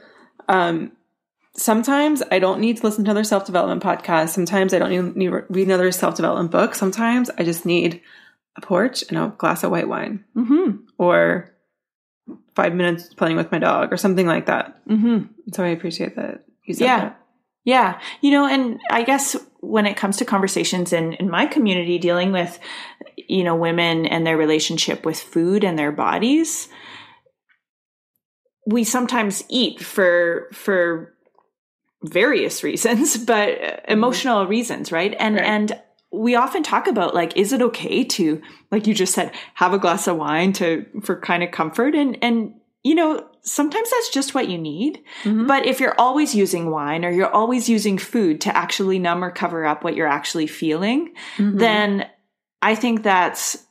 um, 0.48 0.92
sometimes 1.58 2.22
I 2.30 2.38
don't 2.38 2.60
need 2.60 2.78
to 2.78 2.82
listen 2.86 3.04
to 3.04 3.10
another 3.10 3.24
self 3.24 3.44
development 3.44 3.82
podcast. 3.82 4.30
Sometimes 4.30 4.72
I 4.72 4.78
don't 4.78 4.90
need, 4.90 5.16
need 5.16 5.26
to 5.30 5.44
read 5.50 5.66
another 5.66 5.92
self 5.92 6.14
development 6.14 6.50
book. 6.50 6.74
Sometimes 6.74 7.28
I 7.36 7.44
just 7.44 7.66
need 7.66 8.00
a 8.56 8.60
porch 8.62 9.04
and 9.08 9.18
a 9.18 9.34
glass 9.36 9.62
of 9.64 9.70
white 9.70 9.88
wine, 9.88 10.24
mm-hmm 10.34 10.84
or 10.96 11.54
five 12.54 12.74
minutes 12.74 13.12
playing 13.14 13.36
with 13.36 13.52
my 13.52 13.58
dog, 13.58 13.92
or 13.92 13.96
something 13.96 14.26
like 14.26 14.46
that. 14.46 14.84
mm-hmm 14.86 15.24
So 15.52 15.62
I 15.64 15.68
appreciate 15.68 16.16
that 16.16 16.44
you 16.64 16.74
said 16.74 16.84
Yeah. 16.84 17.00
that. 17.00 17.20
yeah 17.64 18.00
you 18.20 18.30
know 18.30 18.46
and 18.46 18.78
i 18.90 19.02
guess 19.02 19.34
when 19.60 19.86
it 19.86 19.96
comes 19.96 20.18
to 20.18 20.24
conversations 20.24 20.92
in 20.92 21.14
in 21.14 21.30
my 21.30 21.46
community 21.46 21.98
dealing 21.98 22.30
with 22.32 22.58
you 23.16 23.42
know 23.42 23.56
women 23.56 24.04
and 24.06 24.26
their 24.26 24.36
relationship 24.36 25.06
with 25.06 25.18
food 25.18 25.64
and 25.64 25.78
their 25.78 25.90
bodies 25.92 26.68
we 28.66 28.84
sometimes 28.84 29.44
eat 29.48 29.80
for 29.80 30.48
for 30.52 31.14
various 32.04 32.62
reasons 32.64 33.16
but 33.16 33.84
emotional 33.88 34.42
mm-hmm. 34.42 34.50
reasons 34.50 34.92
right? 34.92 35.14
And 35.18 35.36
Right. 35.36 35.44
and 35.44 35.80
we 36.10 36.36
often 36.36 36.62
talk 36.62 36.86
about 36.86 37.14
like 37.14 37.36
is 37.36 37.52
it 37.52 37.62
okay 37.62 38.04
to 38.04 38.40
like 38.70 38.86
you 38.86 38.94
just 38.94 39.14
said 39.14 39.32
have 39.54 39.74
a 39.74 39.78
glass 39.78 40.06
of 40.06 40.16
wine 40.16 40.52
to 40.54 40.86
for 41.02 41.20
kind 41.20 41.42
of 41.42 41.50
comfort? 41.50 41.94
And 41.94 42.18
and 42.22 42.54
you 42.82 42.94
know 42.94 43.28
sometimes 43.42 43.90
that's 43.90 44.10
just 44.10 44.34
what 44.34 44.48
you 44.48 44.58
need. 44.58 45.02
Mm-hmm. 45.22 45.46
But 45.46 45.66
if 45.66 45.80
you're 45.80 45.98
always 45.98 46.34
using 46.34 46.70
wine 46.70 47.04
or 47.04 47.10
you're 47.10 47.32
always 47.32 47.68
using 47.68 47.98
food 47.98 48.40
to 48.42 48.56
actually 48.56 48.98
numb 48.98 49.24
or 49.24 49.30
cover 49.30 49.66
up 49.66 49.84
what 49.84 49.96
you're 49.96 50.06
actually 50.06 50.46
feeling 50.46 51.14
mm-hmm. 51.36 51.56
then 51.56 52.06
i 52.60 52.74
think 52.74 53.02
that's 53.02 53.64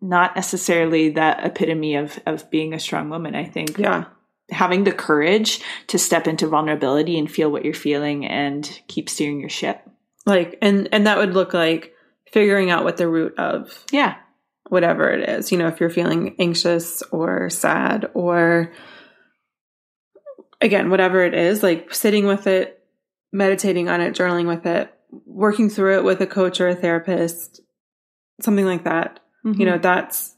not 0.00 0.34
necessarily 0.36 1.10
that 1.10 1.44
epitome 1.44 1.94
of 1.96 2.18
of 2.26 2.50
being 2.50 2.74
a 2.74 2.80
strong 2.80 3.10
woman. 3.10 3.34
I 3.34 3.44
think 3.44 3.78
Yeah. 3.78 4.04
Having 4.50 4.84
the 4.84 4.92
courage 4.92 5.60
to 5.88 5.98
step 5.98 6.26
into 6.26 6.46
vulnerability 6.46 7.18
and 7.18 7.30
feel 7.30 7.50
what 7.50 7.64
you're 7.64 7.74
feeling 7.74 8.26
and 8.26 8.80
keep 8.88 9.08
steering 9.08 9.40
your 9.40 9.48
ship 9.48 9.82
Like, 10.26 10.58
and 10.62 10.88
and 10.92 11.06
that 11.06 11.18
would 11.18 11.34
look 11.34 11.54
like 11.54 11.94
figuring 12.32 12.70
out 12.70 12.84
what 12.84 12.96
the 12.96 13.08
root 13.08 13.38
of 13.38 13.84
yeah 13.90 14.16
whatever 14.68 15.10
it 15.10 15.28
is. 15.28 15.50
You 15.50 15.58
know, 15.58 15.66
if 15.66 15.80
you're 15.80 15.90
feeling 15.90 16.36
anxious 16.38 17.02
or 17.10 17.50
sad 17.50 18.08
or 18.14 18.72
again, 20.60 20.90
whatever 20.90 21.24
it 21.24 21.34
is, 21.34 21.62
like 21.62 21.92
sitting 21.94 22.26
with 22.26 22.46
it, 22.46 22.82
meditating 23.32 23.88
on 23.88 24.00
it, 24.00 24.14
journaling 24.14 24.46
with 24.46 24.66
it, 24.66 24.92
working 25.26 25.68
through 25.70 25.98
it 25.98 26.04
with 26.04 26.20
a 26.20 26.26
coach 26.26 26.60
or 26.60 26.68
a 26.68 26.74
therapist, 26.76 27.60
something 28.40 28.66
like 28.66 28.84
that. 28.84 29.20
You 29.44 29.64
know, 29.66 29.78
that's 29.78 30.36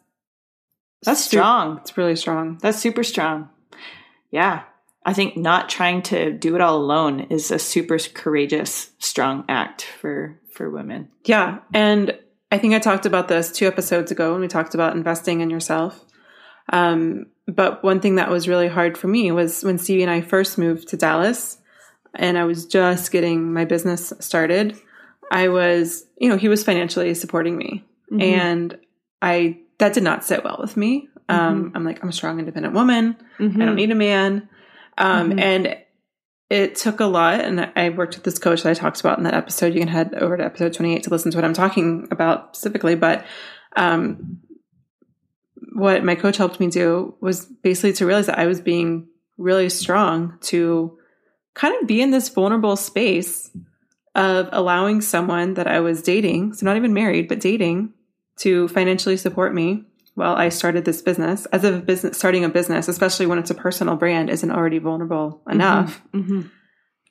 Mm-hmm. 1.04 1.10
that's 1.10 1.24
strong 1.24 1.78
It's 1.78 1.96
really 1.98 2.14
strong. 2.16 2.58
That's 2.62 2.78
super 2.78 3.02
strong. 3.02 3.50
Yeah. 4.32 4.64
I 5.04 5.12
think 5.12 5.36
not 5.36 5.68
trying 5.68 6.02
to 6.02 6.32
do 6.32 6.54
it 6.56 6.60
all 6.60 6.76
alone 6.76 7.20
is 7.30 7.50
a 7.50 7.58
super 7.58 7.98
courageous, 7.98 8.90
strong 8.98 9.44
act 9.48 9.82
for 9.82 10.40
for 10.52 10.68
women. 10.68 11.08
Yeah. 11.24 11.60
And 11.72 12.18
I 12.50 12.58
think 12.58 12.74
I 12.74 12.78
talked 12.78 13.06
about 13.06 13.28
this 13.28 13.50
two 13.50 13.66
episodes 13.66 14.10
ago 14.10 14.32
when 14.32 14.40
we 14.40 14.48
talked 14.48 14.74
about 14.74 14.94
investing 14.94 15.40
in 15.40 15.50
yourself. 15.50 16.04
Um, 16.72 17.26
but 17.46 17.82
one 17.82 18.00
thing 18.00 18.16
that 18.16 18.30
was 18.30 18.48
really 18.48 18.68
hard 18.68 18.98
for 18.98 19.08
me 19.08 19.32
was 19.32 19.64
when 19.64 19.78
Stevie 19.78 20.02
and 20.02 20.10
I 20.10 20.20
first 20.20 20.58
moved 20.58 20.88
to 20.88 20.96
Dallas 20.96 21.58
and 22.14 22.36
I 22.36 22.44
was 22.44 22.66
just 22.66 23.10
getting 23.10 23.52
my 23.52 23.64
business 23.64 24.12
started. 24.20 24.78
I 25.30 25.48
was, 25.48 26.06
you 26.18 26.28
know, 26.28 26.36
he 26.36 26.48
was 26.48 26.62
financially 26.62 27.14
supporting 27.14 27.56
me. 27.56 27.84
And 28.20 28.78
I, 29.22 29.58
that 29.78 29.94
did 29.94 30.02
not 30.02 30.22
sit 30.24 30.44
well 30.44 30.58
with 30.60 30.76
me. 30.76 31.08
Um, 31.32 31.72
I'm 31.74 31.84
like, 31.84 32.02
I'm 32.02 32.08
a 32.08 32.12
strong, 32.12 32.38
independent 32.38 32.74
woman. 32.74 33.16
I 33.62 33.64
don't 33.64 33.76
need 33.76 33.90
a 33.90 33.96
man. 33.96 34.48
Um, 34.98 35.38
and 35.38 35.76
it 36.50 36.76
took 36.76 37.00
a 37.00 37.06
lot. 37.06 37.40
And 37.40 37.72
I 37.74 37.88
worked 37.90 38.14
with 38.16 38.24
this 38.24 38.38
coach 38.38 38.62
that 38.62 38.70
I 38.70 38.74
talked 38.74 39.00
about 39.00 39.18
in 39.18 39.24
that 39.24 39.34
episode. 39.34 39.74
You 39.74 39.80
can 39.80 39.88
head 39.88 40.14
over 40.14 40.36
to 40.36 40.44
episode 40.44 40.74
28 40.74 41.04
to 41.04 41.10
listen 41.10 41.30
to 41.30 41.38
what 41.38 41.44
I'm 41.44 41.54
talking 41.54 42.08
about 42.10 42.56
specifically. 42.56 42.94
But, 42.94 43.24
um, 43.76 44.40
what 45.74 46.04
my 46.04 46.14
coach 46.14 46.36
helped 46.36 46.60
me 46.60 46.68
do 46.68 47.14
was 47.20 47.46
basically 47.46 47.94
to 47.94 48.06
realize 48.06 48.26
that 48.26 48.38
I 48.38 48.46
was 48.46 48.60
being 48.60 49.08
really 49.38 49.68
strong 49.70 50.38
to 50.42 50.98
kind 51.54 51.74
of 51.80 51.88
be 51.88 52.00
in 52.00 52.10
this 52.10 52.28
vulnerable 52.28 52.76
space 52.76 53.50
of 54.14 54.48
allowing 54.52 55.00
someone 55.00 55.54
that 55.54 55.66
I 55.66 55.80
was 55.80 56.02
dating, 56.02 56.52
so 56.52 56.66
not 56.66 56.76
even 56.76 56.92
married, 56.92 57.28
but 57.28 57.40
dating, 57.40 57.94
to 58.38 58.68
financially 58.68 59.16
support 59.16 59.54
me 59.54 59.84
while 60.14 60.34
I 60.34 60.48
started 60.50 60.84
this 60.84 61.02
business. 61.02 61.46
As 61.46 61.64
a 61.64 61.78
business, 61.78 62.18
starting 62.18 62.44
a 62.44 62.48
business, 62.48 62.88
especially 62.88 63.26
when 63.26 63.38
it's 63.38 63.50
a 63.50 63.54
personal 63.54 63.96
brand, 63.96 64.28
isn't 64.30 64.50
already 64.50 64.78
vulnerable 64.78 65.42
enough. 65.50 66.02
Mm-hmm. 66.12 66.42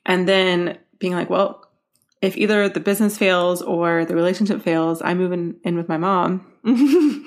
And 0.06 0.28
then 0.28 0.78
being 0.98 1.12
like, 1.14 1.30
well, 1.30 1.64
if 2.20 2.36
either 2.36 2.68
the 2.68 2.80
business 2.80 3.18
fails 3.18 3.62
or 3.62 4.04
the 4.04 4.14
relationship 4.14 4.62
fails, 4.62 5.02
I'm 5.02 5.18
moving 5.18 5.56
in 5.64 5.76
with 5.76 5.88
my 5.88 5.96
mom. 5.96 6.46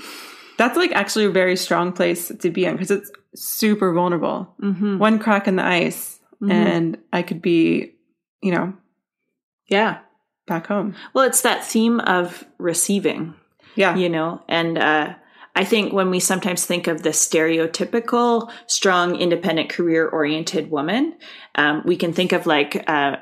That's 0.57 0.77
like 0.77 0.93
actually 0.93 1.25
a 1.25 1.29
very 1.31 1.57
strong 1.57 1.91
place 1.91 2.31
to 2.39 2.49
be 2.49 2.63
in 2.65 2.73
because 2.73 2.91
it's 2.91 3.11
super 3.35 3.91
vulnerable. 3.93 4.53
Mm-hmm. 4.61 4.97
One 4.99 5.19
crack 5.19 5.47
in 5.49 5.57
the 5.57 5.65
ice, 5.65 6.19
and 6.47 6.97
I 7.11 7.23
could 7.23 7.41
be, 7.41 7.95
you 8.41 8.51
know, 8.51 8.73
Yeah. 9.67 9.99
back 10.47 10.67
home. 10.67 10.95
Well, 11.13 11.25
it's 11.25 11.41
that 11.41 11.65
theme 11.65 11.99
of 11.99 12.45
receiving. 12.57 13.33
Yeah. 13.77 13.97
you 13.97 14.07
know 14.07 14.41
and 14.47 14.77
uh 14.77 15.15
I 15.55 15.63
think 15.63 15.93
when 15.93 16.09
we 16.09 16.19
sometimes 16.19 16.65
think 16.65 16.87
of 16.87 17.01
the 17.01 17.09
stereotypical 17.09 18.51
strong, 18.67 19.15
independent, 19.15 19.69
career 19.69 20.07
oriented 20.07 20.69
woman, 20.69 21.15
um, 21.55 21.81
we 21.85 21.95
can 21.95 22.11
think 22.11 22.33
of 22.33 22.45
like 22.45 22.83
uh, 22.87 23.17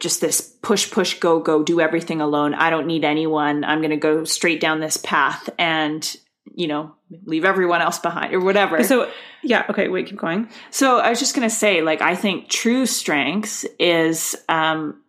just 0.00 0.20
this 0.20 0.40
push, 0.40 0.90
push, 0.90 1.20
go, 1.20 1.40
go, 1.40 1.62
do 1.62 1.80
everything 1.80 2.20
alone. 2.20 2.54
I 2.54 2.70
don't 2.70 2.86
need 2.86 3.04
anyone. 3.04 3.64
I'm 3.64 3.78
going 3.78 3.90
to 3.90 3.96
go 3.96 4.24
straight 4.24 4.60
down 4.60 4.80
this 4.80 4.96
path 4.96 5.48
and, 5.58 6.16
you 6.52 6.66
know, 6.66 6.94
leave 7.24 7.44
everyone 7.44 7.80
else 7.80 7.98
behind 7.98 8.34
or 8.34 8.40
whatever. 8.40 8.82
So, 8.82 9.08
yeah. 9.42 9.66
Okay. 9.70 9.88
Wait, 9.88 10.08
keep 10.08 10.18
going. 10.18 10.48
So 10.70 10.98
I 10.98 11.10
was 11.10 11.20
just 11.20 11.36
going 11.36 11.48
to 11.48 11.54
say, 11.54 11.82
like, 11.82 12.02
I 12.02 12.16
think 12.16 12.48
true 12.48 12.84
strength 12.84 13.64
is 13.78 14.36
um, 14.48 15.02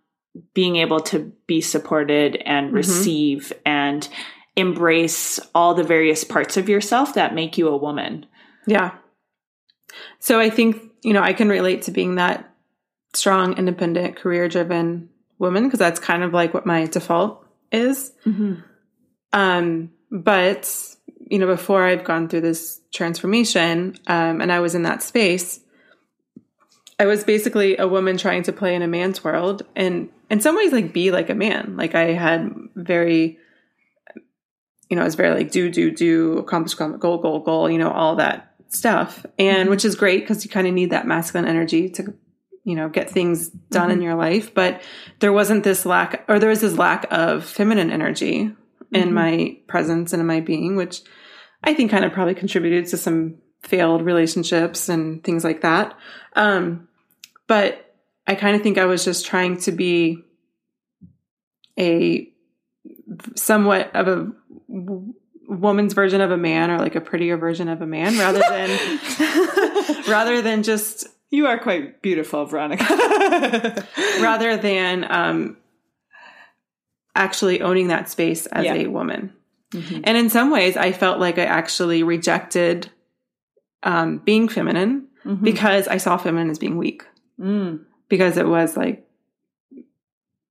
being 0.53 0.75
able 0.75 0.99
to 0.99 1.31
be 1.47 1.61
supported 1.61 2.35
and 2.35 2.71
receive 2.71 3.51
and 3.65 4.07
embrace 4.61 5.39
all 5.53 5.73
the 5.73 5.83
various 5.83 6.23
parts 6.23 6.55
of 6.55 6.69
yourself 6.69 7.15
that 7.15 7.35
make 7.35 7.57
you 7.57 7.67
a 7.67 7.75
woman. 7.75 8.25
Yeah. 8.65 8.91
So 10.19 10.39
I 10.39 10.49
think, 10.49 10.81
you 11.03 11.11
know, 11.11 11.21
I 11.21 11.33
can 11.33 11.49
relate 11.49 11.81
to 11.83 11.91
being 11.91 12.15
that 12.15 12.49
strong, 13.13 13.57
independent, 13.57 14.15
career 14.15 14.47
driven 14.47 15.09
woman 15.37 15.65
because 15.65 15.79
that's 15.79 15.99
kind 15.99 16.23
of 16.23 16.33
like 16.33 16.53
what 16.53 16.65
my 16.65 16.85
default 16.85 17.45
is. 17.71 18.13
Um, 19.33 19.91
but, 20.09 20.95
you 21.29 21.39
know, 21.39 21.47
before 21.47 21.83
I've 21.83 22.05
gone 22.05 22.29
through 22.29 22.41
this 22.41 22.79
transformation 22.93 23.97
um, 24.07 24.39
and 24.39 24.51
I 24.51 24.59
was 24.59 24.75
in 24.75 24.83
that 24.83 25.03
space, 25.03 25.59
I 26.99 27.05
was 27.05 27.23
basically 27.23 27.77
a 27.77 27.87
woman 27.87 28.17
trying 28.17 28.43
to 28.43 28.53
play 28.53 28.75
in 28.75 28.81
a 28.81 28.87
man's 28.87 29.23
world 29.23 29.63
and 29.75 30.09
in 30.29 30.39
some 30.39 30.55
ways 30.55 30.71
like 30.71 30.93
be 30.93 31.11
like 31.11 31.29
a 31.29 31.35
man. 31.35 31.75
Like 31.75 31.95
I 31.95 32.13
had 32.13 32.53
very, 32.75 33.39
you 34.91 34.97
know, 34.97 35.03
I 35.03 35.05
was 35.05 35.15
very 35.15 35.33
like 35.33 35.51
do, 35.51 35.69
do, 35.69 35.89
do, 35.89 36.37
accomplish, 36.37 36.73
accomplish, 36.73 36.99
goal, 36.99 37.17
goal, 37.19 37.39
goal, 37.39 37.71
you 37.71 37.77
know, 37.77 37.89
all 37.89 38.17
that 38.17 38.53
stuff. 38.67 39.25
And 39.39 39.59
mm-hmm. 39.59 39.69
which 39.69 39.85
is 39.85 39.95
great 39.95 40.19
because 40.19 40.43
you 40.43 40.51
kind 40.51 40.67
of 40.67 40.73
need 40.73 40.89
that 40.89 41.07
masculine 41.07 41.47
energy 41.47 41.89
to, 41.91 42.13
you 42.65 42.75
know, 42.75 42.89
get 42.89 43.09
things 43.09 43.47
done 43.47 43.89
in 43.89 43.97
mm-hmm. 43.97 44.03
your 44.03 44.15
life. 44.15 44.53
But 44.53 44.81
there 45.19 45.31
wasn't 45.31 45.63
this 45.63 45.85
lack, 45.85 46.25
or 46.27 46.39
there 46.39 46.49
was 46.49 46.59
this 46.59 46.77
lack 46.77 47.07
of 47.09 47.45
feminine 47.45 47.89
energy 47.89 48.51
in 48.91 49.03
mm-hmm. 49.05 49.13
my 49.13 49.57
presence 49.67 50.11
and 50.11 50.19
in 50.19 50.27
my 50.27 50.41
being, 50.41 50.75
which 50.75 51.03
I 51.63 51.73
think 51.73 51.89
kind 51.89 52.03
of 52.03 52.11
probably 52.11 52.35
contributed 52.35 52.87
to 52.87 52.97
some 52.97 53.37
failed 53.63 54.01
relationships 54.01 54.89
and 54.89 55.23
things 55.23 55.45
like 55.45 55.61
that. 55.61 55.97
Um, 56.35 56.89
but 57.47 57.95
I 58.27 58.35
kind 58.35 58.57
of 58.57 58.61
think 58.61 58.77
I 58.77 58.85
was 58.85 59.05
just 59.05 59.25
trying 59.25 59.57
to 59.61 59.71
be 59.71 60.25
a 61.79 62.30
somewhat 63.35 63.95
of 63.95 64.07
a 64.07 64.31
w- 64.69 65.13
woman's 65.47 65.93
version 65.93 66.21
of 66.21 66.31
a 66.31 66.37
man 66.37 66.69
or 66.71 66.77
like 66.79 66.95
a 66.95 67.01
prettier 67.01 67.37
version 67.37 67.67
of 67.67 67.81
a 67.81 67.85
man 67.87 68.17
rather 68.17 68.39
than 68.39 68.69
rather 70.07 70.41
than 70.41 70.63
just 70.63 71.07
you 71.29 71.47
are 71.47 71.57
quite 71.59 72.01
beautiful 72.01 72.45
veronica. 72.45 72.85
rather 74.21 74.57
than 74.57 75.05
um 75.11 75.57
actually 77.15 77.61
owning 77.61 77.87
that 77.87 78.09
space 78.09 78.45
as 78.47 78.65
Yeah. 78.65 78.73
a 78.75 78.87
woman. 78.87 79.33
And 79.73 80.17
in 80.17 80.29
some 80.29 80.51
ways 80.51 80.75
i 80.77 80.91
felt 80.91 81.19
like 81.19 81.37
i 81.37 81.43
actually 81.45 82.03
rejected 82.03 82.89
um 83.83 84.17
being 84.19 84.47
feminine 84.49 85.07
because 85.41 85.87
i 85.87 85.97
saw 85.97 86.17
feminine 86.17 86.49
as 86.49 86.59
being 86.59 86.77
weak. 86.77 87.03
Mm. 87.39 87.85
because 88.09 88.37
it 88.37 88.47
was 88.47 88.75
like 88.77 89.07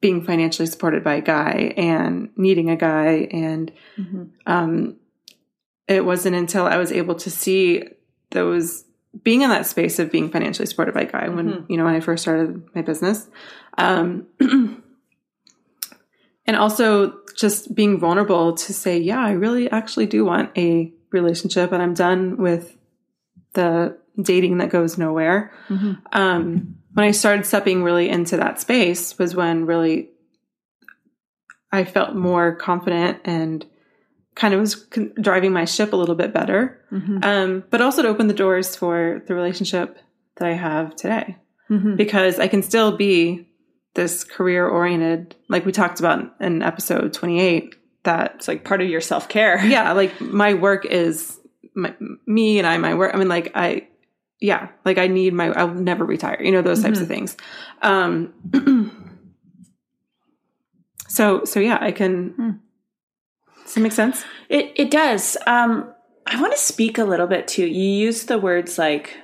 being 0.00 0.22
financially 0.22 0.66
supported 0.66 1.04
by 1.04 1.14
a 1.14 1.20
guy 1.20 1.74
and 1.76 2.30
needing 2.36 2.70
a 2.70 2.76
guy. 2.76 3.28
And 3.30 3.70
um, 4.46 4.96
it 5.90 6.04
wasn't 6.04 6.36
until 6.36 6.66
i 6.66 6.76
was 6.76 6.92
able 6.92 7.16
to 7.16 7.30
see 7.30 7.82
those 8.30 8.84
being 9.24 9.42
in 9.42 9.50
that 9.50 9.66
space 9.66 9.98
of 9.98 10.10
being 10.10 10.30
financially 10.30 10.64
supported 10.64 10.94
by 10.94 11.02
a 11.02 11.10
guy 11.10 11.28
when 11.28 11.66
you 11.68 11.76
know 11.76 11.84
when 11.84 11.96
i 11.96 12.00
first 12.00 12.22
started 12.22 12.62
my 12.74 12.80
business. 12.80 13.28
Um, 13.76 14.26
and 16.46 16.56
also 16.56 17.18
just 17.36 17.74
being 17.74 17.98
vulnerable 17.98 18.54
to 18.54 18.72
say 18.72 18.98
yeah 18.98 19.20
i 19.20 19.32
really 19.32 19.70
actually 19.70 20.06
do 20.06 20.24
want 20.24 20.56
a 20.56 20.92
relationship 21.10 21.72
and 21.72 21.82
i'm 21.82 21.94
done 21.94 22.36
with 22.36 22.76
the 23.54 23.96
dating 24.22 24.58
that 24.58 24.70
goes 24.70 24.98
nowhere. 24.98 25.52
Um, 26.12 26.76
when 26.94 27.06
I 27.06 27.12
started 27.12 27.46
stepping 27.46 27.82
really 27.82 28.08
into 28.08 28.36
that 28.36 28.60
space 28.60 29.16
was 29.18 29.34
when 29.34 29.66
really 29.66 30.10
I 31.72 31.84
felt 31.84 32.14
more 32.16 32.54
confident 32.56 33.20
and 33.24 33.64
kind 34.34 34.54
of 34.54 34.60
was 34.60 34.74
con- 34.74 35.12
driving 35.20 35.52
my 35.52 35.64
ship 35.64 35.92
a 35.92 35.96
little 35.96 36.14
bit 36.16 36.32
better. 36.32 36.80
Um, 37.24 37.64
but 37.70 37.80
also 37.80 38.02
to 38.02 38.08
open 38.08 38.26
the 38.26 38.34
doors 38.34 38.74
for 38.74 39.22
the 39.26 39.34
relationship 39.34 39.98
that 40.36 40.48
I 40.48 40.54
have 40.54 40.96
today. 40.96 41.36
Because 41.96 42.38
I 42.40 42.48
can 42.48 42.62
still 42.62 42.96
be 42.96 43.46
this 43.94 44.24
career 44.24 44.66
oriented, 44.66 45.36
like 45.48 45.64
we 45.64 45.72
talked 45.72 46.00
about 46.00 46.34
in 46.40 46.62
episode 46.62 47.12
28, 47.12 47.74
that 48.04 48.32
it's 48.36 48.48
like 48.48 48.64
part 48.64 48.80
of 48.80 48.88
your 48.88 49.00
self-care. 49.00 49.64
Yeah, 49.64 49.92
like 49.92 50.20
my 50.20 50.54
work 50.54 50.84
is 50.84 51.38
my, 51.74 51.94
me 52.26 52.58
and 52.58 52.66
I, 52.66 52.78
my 52.78 52.94
work. 52.94 53.14
I 53.14 53.18
mean, 53.18 53.28
like 53.28 53.52
I, 53.54 53.86
yeah, 54.40 54.68
like 54.84 54.98
I 54.98 55.06
need 55.06 55.34
my, 55.34 55.50
I'll 55.50 55.74
never 55.74 56.04
retire, 56.04 56.40
you 56.42 56.52
know, 56.52 56.62
those 56.62 56.82
types 56.82 57.00
of 57.00 57.08
things. 57.08 57.36
Um, 57.82 58.32
so, 61.08 61.44
so 61.44 61.60
yeah, 61.60 61.78
I 61.80 61.92
can, 61.92 62.60
does 63.70 63.76
that 63.76 63.80
make 63.82 63.92
sense? 63.92 64.24
It 64.48 64.72
it 64.74 64.90
does. 64.90 65.36
Um, 65.46 65.94
I 66.26 66.40
want 66.40 66.52
to 66.52 66.58
speak 66.58 66.98
a 66.98 67.04
little 67.04 67.28
bit 67.28 67.46
too. 67.46 67.64
You 67.64 67.88
use 67.88 68.24
the 68.24 68.36
words 68.36 68.78
like 68.78 69.16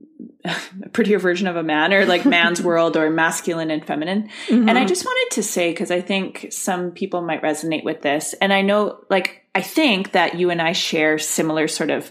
a 0.44 0.88
prettier 0.92 1.20
version 1.20 1.46
of 1.46 1.54
a 1.54 1.62
man, 1.62 1.92
or 1.92 2.04
like 2.04 2.24
man's 2.24 2.60
world, 2.64 2.96
or 2.96 3.08
masculine 3.08 3.70
and 3.70 3.86
feminine. 3.86 4.30
And 4.50 4.76
I 4.76 4.84
just 4.84 5.04
wanted 5.04 5.36
to 5.36 5.44
say 5.44 5.70
because 5.70 5.92
I 5.92 6.00
think 6.00 6.48
some 6.50 6.90
people 6.90 7.22
might 7.22 7.40
resonate 7.40 7.84
with 7.84 8.02
this, 8.02 8.34
and 8.40 8.52
I 8.52 8.62
know, 8.62 8.98
like, 9.10 9.44
I 9.54 9.62
think 9.62 10.10
that 10.10 10.34
you 10.34 10.50
and 10.50 10.60
I 10.60 10.72
share 10.72 11.16
similar 11.16 11.68
sort 11.68 11.90
of, 11.90 12.10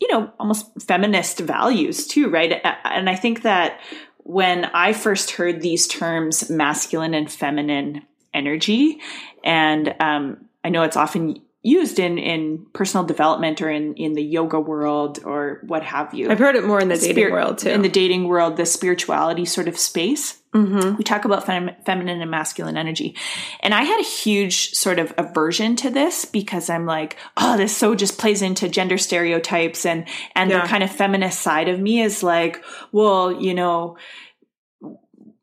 you 0.00 0.08
know, 0.10 0.32
almost 0.38 0.66
feminist 0.82 1.38
values 1.40 2.06
too, 2.06 2.28
right? 2.28 2.60
And 2.84 3.08
I 3.08 3.14
think 3.14 3.42
that 3.42 3.80
when 4.18 4.64
I 4.66 4.92
first 4.92 5.32
heard 5.32 5.60
these 5.60 5.86
terms, 5.86 6.50
masculine 6.50 7.14
and 7.14 7.30
feminine 7.30 8.02
energy, 8.32 8.98
and 9.44 9.94
um, 10.00 10.46
I 10.64 10.70
know 10.70 10.82
it's 10.82 10.96
often 10.96 11.40
used 11.66 11.98
in 11.98 12.18
in 12.18 12.66
personal 12.74 13.04
development 13.06 13.60
or 13.62 13.70
in 13.70 13.94
in 13.94 14.12
the 14.12 14.22
yoga 14.22 14.60
world 14.60 15.18
or 15.24 15.62
what 15.66 15.82
have 15.82 16.12
you. 16.14 16.30
I've 16.30 16.38
heard 16.38 16.54
it 16.56 16.64
more 16.64 16.78
in 16.78 16.88
the 16.88 16.94
dating 16.96 17.10
Spirit- 17.14 17.32
world 17.32 17.58
too. 17.58 17.70
In 17.70 17.80
the 17.82 17.88
dating 17.88 18.28
world, 18.28 18.56
the 18.58 18.66
spirituality 18.66 19.46
sort 19.46 19.66
of 19.66 19.76
space. 19.78 20.38
Mm-hmm. 20.54 20.96
We 20.96 21.02
talk 21.02 21.24
about 21.24 21.46
fem- 21.46 21.74
feminine 21.84 22.20
and 22.20 22.30
masculine 22.30 22.76
energy. 22.76 23.16
And 23.58 23.74
I 23.74 23.82
had 23.82 23.98
a 23.98 24.04
huge 24.04 24.70
sort 24.74 25.00
of 25.00 25.12
aversion 25.18 25.74
to 25.76 25.90
this 25.90 26.24
because 26.26 26.70
I'm 26.70 26.86
like, 26.86 27.16
oh, 27.36 27.56
this 27.56 27.76
so 27.76 27.96
just 27.96 28.18
plays 28.18 28.40
into 28.42 28.68
gender 28.68 28.98
stereotypes 28.98 29.84
and 29.86 30.06
and 30.36 30.50
Yeah. 30.50 30.60
the 30.60 30.68
kind 30.68 30.84
of 30.84 30.90
feminist 30.92 31.40
side 31.40 31.68
of 31.68 31.80
me 31.80 32.02
is 32.02 32.22
like, 32.22 32.62
well, 32.92 33.32
you 33.32 33.54
know, 33.54 33.96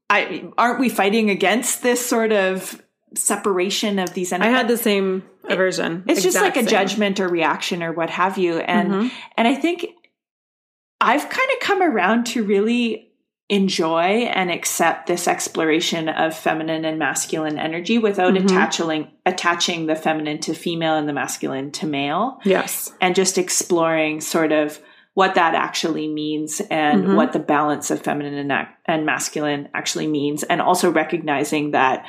I 0.10 0.50
aren't 0.58 0.80
we 0.80 0.90
fighting 0.90 1.30
against 1.30 1.82
this 1.84 2.06
sort 2.06 2.32
of 2.32 2.82
separation 3.16 4.00
of 4.00 4.14
these 4.14 4.32
energies. 4.32 4.54
I 4.54 4.58
had 4.58 4.68
the 4.68 4.78
same 4.78 5.24
aversion. 5.50 6.04
it's 6.08 6.22
just 6.24 6.38
like 6.40 6.56
a 6.56 6.60
same. 6.60 6.68
judgment 6.68 7.20
or 7.20 7.28
reaction 7.28 7.84
or 7.84 7.92
what 7.92 8.10
have 8.10 8.38
you 8.38 8.58
and 8.60 8.90
Mhm. 8.92 9.12
and 9.38 9.48
i 9.48 9.56
think 9.56 9.88
i've 11.02 11.28
kind 11.30 11.50
of 11.54 11.60
come 11.60 11.82
around 11.82 12.26
to 12.28 12.44
really 12.44 13.10
enjoy 13.50 14.30
and 14.32 14.50
accept 14.50 15.08
this 15.08 15.28
exploration 15.28 16.08
of 16.08 16.38
feminine 16.38 16.86
and 16.86 16.98
masculine 17.00 17.60
energy 17.60 17.98
without 17.98 18.34
Mhm. 18.34 18.46
attaching 18.46 19.08
attaching 19.26 19.88
the 19.88 19.96
feminine 19.96 20.38
to 20.40 20.54
female 20.54 20.96
and 20.96 21.10
the 21.10 21.14
masculine 21.14 21.72
to 21.72 21.86
male 21.88 22.40
Yes. 22.46 22.94
and 23.02 23.14
just 23.16 23.38
exploring 23.38 24.22
sort 24.22 24.52
of 24.54 24.80
what 25.16 25.36
that 25.36 25.54
actually 25.54 26.08
means 26.08 26.62
and 26.72 27.04
Mhm. 27.04 27.16
what 27.16 27.34
the 27.34 27.40
balance 27.40 27.92
of 27.92 28.02
feminine 28.02 28.50
and, 28.50 28.68
and 28.86 29.06
masculine 29.06 29.68
actually 29.74 30.08
means 30.08 30.44
and 30.44 30.62
also 30.62 30.90
recognizing 30.90 31.72
that 31.72 32.06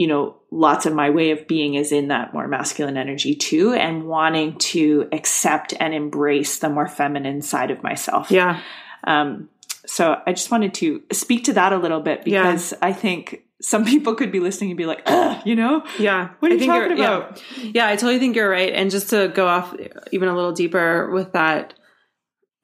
you 0.00 0.06
know 0.06 0.22
lots 0.50 0.86
of 0.86 0.94
my 0.94 1.10
way 1.10 1.30
of 1.30 1.46
being 1.46 1.74
is 1.74 1.92
in 1.92 2.08
that 2.08 2.32
more 2.32 2.48
masculine 2.48 2.96
energy 2.96 3.34
too 3.34 3.72
and 3.74 4.06
wanting 4.06 4.56
to 4.58 5.06
accept 5.12 5.74
and 5.78 5.92
embrace 5.94 6.58
the 6.60 6.70
more 6.70 6.88
feminine 6.88 7.42
side 7.42 7.70
of 7.70 7.82
myself 7.82 8.30
Yeah. 8.30 8.60
um, 9.06 9.48
so 9.86 10.16
i 10.26 10.32
just 10.32 10.50
wanted 10.50 10.72
to 10.74 11.02
speak 11.12 11.44
to 11.44 11.52
that 11.52 11.72
a 11.74 11.78
little 11.78 12.00
bit 12.00 12.26
Yeah. 12.26 12.44
because 12.44 12.72
i 12.80 12.92
think 12.94 13.42
some 13.60 13.84
people 13.84 14.14
could 14.14 14.32
be 14.32 14.40
listening 14.40 14.70
and 14.70 14.78
be 14.78 14.86
like 14.86 15.02
you 15.44 15.54
know 15.54 15.84
Yeah. 15.98 16.30
What 16.40 16.50
are 16.50 16.54
I 16.54 16.58
you 16.58 16.66
talking 16.66 16.92
about? 16.98 17.42
Yeah. 17.58 17.70
yeah, 17.74 17.86
I 17.88 17.96
totally 17.96 18.18
think 18.18 18.34
you're 18.36 18.48
right. 18.48 18.72
And 18.72 18.90
just 18.90 19.10
to 19.10 19.28
go 19.28 19.46
off 19.46 19.74
even 20.12 20.28
a 20.30 20.34
little 20.34 20.52
deeper 20.52 21.10
with 21.12 21.32
that, 21.32 21.74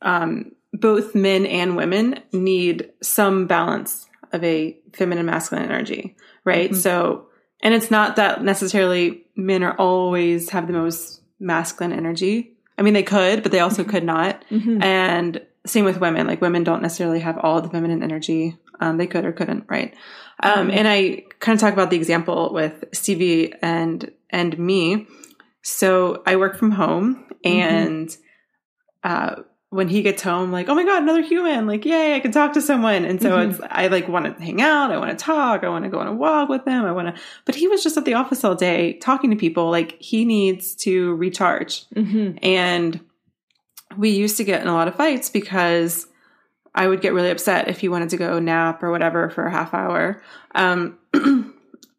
um, 0.01 0.53
both 0.73 1.15
men 1.15 1.45
and 1.47 1.77
women 1.77 2.21
need 2.33 2.91
some 3.03 3.47
balance 3.47 4.07
of 4.33 4.43
a 4.43 4.79
feminine 4.97 5.27
masculine 5.27 5.65
energy, 5.65 6.17
right? 6.45 6.71
Mm-hmm. 6.71 6.81
So, 6.81 7.29
and 7.63 7.75
it's 7.75 7.91
not 7.91 8.17
that 8.17 8.43
necessarily 8.43 9.25
men 9.37 9.63
are 9.63 9.77
always 9.77 10.51
have 10.51 10.67
the 10.67 10.73
most 10.73 11.23
masculine 11.39 11.93
energy. 11.93 12.53
I 12.79 12.83
mean, 12.83 12.95
they 12.95 13.03
could, 13.03 13.43
but 13.43 13.53
they 13.53 13.61
also 13.61 13.83
Mm-hmm. 13.83 13.91
could 13.91 14.05
not. 14.05 14.45
And 14.83 15.41
same 15.67 15.85
with 15.85 16.01
women. 16.01 16.27
Like 16.27 16.41
women 16.41 16.65
don't 16.65 16.83
necessarily 16.83 17.21
have 17.21 17.39
all 17.39 17.61
the 17.61 17.69
feminine 17.69 18.03
energy. 18.03 18.57
Um, 18.81 18.99
they 18.99 19.07
could 19.07 19.25
or 19.25 19.33
couldn't, 19.33 19.65
right? 19.69 19.95
Um, 20.43 20.71
and 20.71 20.87
I 20.87 21.25
kind 21.41 21.57
of 21.57 21.61
talk 21.61 21.73
about 21.73 21.91
the 21.91 21.97
example 21.97 22.53
with 22.53 22.85
Stevie 22.93 23.53
and 23.63 24.11
and 24.31 24.59
me. 24.59 25.07
So 25.63 26.23
I 26.27 26.37
work 26.37 26.57
from 26.57 26.71
home, 26.73 27.25
and 27.43 28.15
uh, 29.03 29.37
when 29.71 29.89
he 29.89 30.03
gets 30.03 30.23
home, 30.23 30.53
like, 30.53 30.69
oh 30.69 30.75
my 30.75 30.85
god, 30.85 31.03
another 31.03 31.23
human! 31.23 31.67
Like, 31.67 31.85
yay, 31.85 32.15
I 32.15 32.21
can 32.21 32.33
talk 32.33 32.53
to 32.53 32.63
someone. 32.63 33.05
And 33.05 33.21
so 33.21 33.39
it's 33.41 33.61
I 33.69 33.89
like 33.89 34.09
want 34.09 34.27
to 34.27 34.45
hang 34.45 34.63
out. 34.63 34.93
I 34.93 34.99
want 34.99 35.17
to 35.17 35.25
talk. 35.25 35.65
I 35.65 35.69
want 35.69 35.85
to 35.85 35.91
go 35.91 35.99
on 35.99 36.07
a 36.07 36.15
walk 36.15 36.49
with 36.49 36.65
him. 36.67 36.85
I 36.85 36.93
want 36.93 37.15
to. 37.15 37.23
But 37.45 37.57
he 37.57 37.67
was 37.67 37.83
just 37.83 37.97
at 37.97 38.05
the 38.05 38.15
office 38.15 38.45
all 38.45 38.55
day 38.55 38.95
talking 38.95 39.31
to 39.31 39.37
people. 39.37 39.71
Like 39.71 40.01
he 40.01 40.25
needs 40.25 40.75
to 40.77 41.15
recharge. 41.17 41.85
And 42.43 43.01
we 43.97 44.11
used 44.11 44.37
to 44.37 44.45
get 44.45 44.63
in 44.63 44.69
a 44.69 44.75
lot 44.75 44.89
of 44.89 44.95
fights 44.95 45.31
because 45.31 46.07
I 46.75 46.87
would 46.87 47.01
get 47.01 47.15
really 47.15 47.31
upset 47.31 47.69
if 47.69 47.81
he 47.81 47.89
wanted 47.89 48.11
to 48.11 48.17
go 48.17 48.39
nap 48.39 48.83
or 48.83 48.91
whatever 48.91 49.31
for 49.31 49.47
a 49.47 49.51
half 49.51 49.75
hour. 49.75 50.23
Um, 50.55 50.99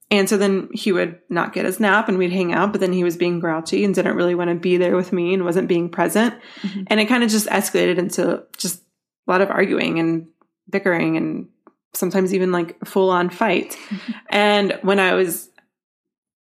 and 0.10 0.30
so 0.30 0.38
then 0.38 0.70
he 0.74 0.92
would 0.92 1.20
not 1.30 1.54
get 1.54 1.66
his 1.66 1.80
nap 1.80 2.08
and 2.08 2.18
we'd 2.18 2.32
hang 2.32 2.54
out, 2.54 2.72
but 2.72 2.80
then 2.80 2.94
he 2.94 3.04
was 3.04 3.18
being 3.18 3.40
grouchy 3.40 3.84
and 3.84 3.94
didn't 3.94 4.16
really 4.16 4.36
want 4.36 4.50
to 4.50 4.56
be 4.56 4.78
there 4.78 4.96
with 4.96 5.12
me 5.12 5.34
and 5.34 5.44
wasn't 5.44 5.68
being 5.68 5.90
present. 5.90 6.34
Mm-hmm. 6.62 6.84
And 6.88 7.00
it 7.00 7.08
kind 7.08 7.24
of 7.24 7.30
just 7.30 7.48
escalated 7.48 7.98
into 7.98 8.44
just 8.58 8.82
a 9.28 9.32
lot 9.32 9.42
of 9.42 9.50
arguing 9.50 10.00
and 10.00 10.28
bickering 10.70 11.18
and 11.18 11.50
sometimes 11.94 12.34
even 12.34 12.54
like 12.54 12.78
full 12.86 13.10
on 13.10 13.30
fight. 13.30 13.78
And 14.30 14.78
when 14.82 15.00
I 15.00 15.14
was 15.14 15.50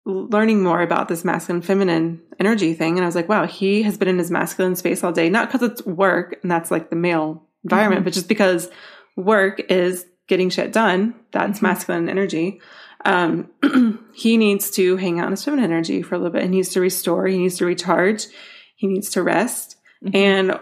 learning 0.04 0.62
more 0.62 0.80
about 0.80 1.08
this 1.08 1.24
masculine 1.24 1.62
feminine 1.62 2.20
energy 2.40 2.74
thing 2.74 2.96
and 2.96 3.04
I 3.04 3.06
was 3.06 3.14
like, 3.14 3.28
wow, 3.28 3.46
he 3.46 3.82
has 3.82 3.96
been 3.98 4.08
in 4.08 4.18
his 4.18 4.30
masculine 4.30 4.76
space 4.76 5.04
all 5.04 5.12
day, 5.12 5.28
not 5.28 5.48
because 5.50 5.68
it's 5.68 5.86
work 5.86 6.38
and 6.42 6.50
that's 6.50 6.70
like 6.70 6.90
the 6.90 6.96
male 6.96 7.46
environment, 7.64 8.00
mm-hmm. 8.00 8.04
but 8.04 8.14
just 8.14 8.28
because 8.28 8.70
work 9.16 9.60
is 9.68 10.06
getting 10.26 10.50
shit 10.50 10.72
done. 10.72 11.14
That's 11.30 11.58
mm-hmm. 11.58 11.66
masculine 11.66 12.08
energy. 12.08 12.60
Um, 13.04 13.50
he 14.14 14.36
needs 14.36 14.70
to 14.72 14.96
hang 14.96 15.18
out 15.20 15.26
in 15.26 15.32
his 15.32 15.44
feminine 15.44 15.64
energy 15.64 16.02
for 16.02 16.14
a 16.14 16.18
little 16.18 16.32
bit. 16.32 16.42
He 16.42 16.48
needs 16.48 16.70
to 16.70 16.80
restore. 16.80 17.26
He 17.26 17.38
needs 17.38 17.56
to 17.58 17.66
recharge. 17.66 18.26
he 18.76 18.86
needs 18.86 19.10
to 19.10 19.22
rest. 19.22 19.76
And 20.12 20.58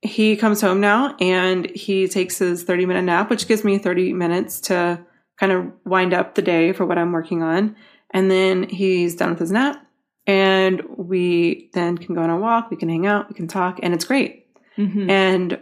he 0.00 0.36
comes 0.36 0.60
home 0.60 0.80
now 0.80 1.14
and 1.20 1.70
he 1.70 2.08
takes 2.08 2.38
his 2.38 2.64
30 2.64 2.86
minute 2.86 3.02
nap, 3.02 3.30
which 3.30 3.46
gives 3.46 3.62
me 3.62 3.78
30 3.78 4.12
minutes 4.12 4.60
to 4.62 5.04
kind 5.38 5.52
of 5.52 5.72
wind 5.84 6.12
up 6.12 6.34
the 6.34 6.42
day 6.42 6.72
for 6.72 6.84
what 6.84 6.98
I'm 6.98 7.12
working 7.12 7.42
on. 7.42 7.76
And 8.10 8.30
then 8.30 8.68
he's 8.68 9.14
done 9.14 9.30
with 9.30 9.38
his 9.38 9.52
nap 9.52 9.84
and 10.26 10.82
we 10.96 11.70
then 11.74 11.98
can 11.98 12.14
go 12.14 12.22
on 12.22 12.30
a 12.30 12.36
walk, 12.38 12.70
we 12.70 12.76
can 12.76 12.88
hang 12.88 13.06
out, 13.06 13.28
we 13.28 13.34
can 13.34 13.48
talk, 13.48 13.78
and 13.82 13.94
it's 13.94 14.04
great. 14.04 14.46
Mhm. 14.76 15.08
And 15.10 15.60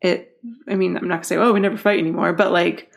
it, 0.00 0.38
I 0.68 0.74
mean, 0.74 0.96
I'm 0.96 1.08
not 1.08 1.16
gonna 1.16 1.24
say, 1.24 1.36
oh, 1.36 1.52
we 1.52 1.60
never 1.60 1.76
fight 1.76 1.98
anymore, 1.98 2.32
but 2.32 2.52
like 2.52 2.90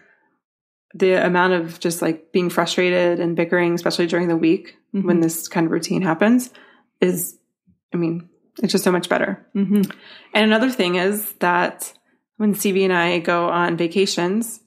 the 0.98 1.14
amount 1.26 1.52
of 1.54 1.80
just 1.80 2.02
like 2.02 2.32
being 2.32 2.50
frustrated 2.50 3.20
and 3.20 3.36
bickering, 3.36 3.74
especially 3.74 4.08
during 4.08 4.30
the 4.30 4.38
week 4.38 4.78
when 4.94 5.18
Mhm. 5.18 5.22
this 5.24 5.48
kind 5.50 5.66
of 5.66 5.72
routine 5.72 6.02
happens, 6.02 6.50
is, 7.02 7.38
I 7.94 7.98
mean, 7.98 8.30
it's 8.64 8.72
just 8.72 8.86
so 8.86 8.92
much 8.94 9.10
better. 9.10 9.46
Mhm. 9.54 9.92
And 10.34 10.46
another 10.46 10.70
thing 10.70 10.96
is 10.96 11.34
that 11.40 11.94
when 12.38 12.54
Stevie 12.54 12.86
and 12.86 12.94
I 12.94 13.20
go 13.20 13.50
on 13.50 13.76
vacations, 13.76 14.62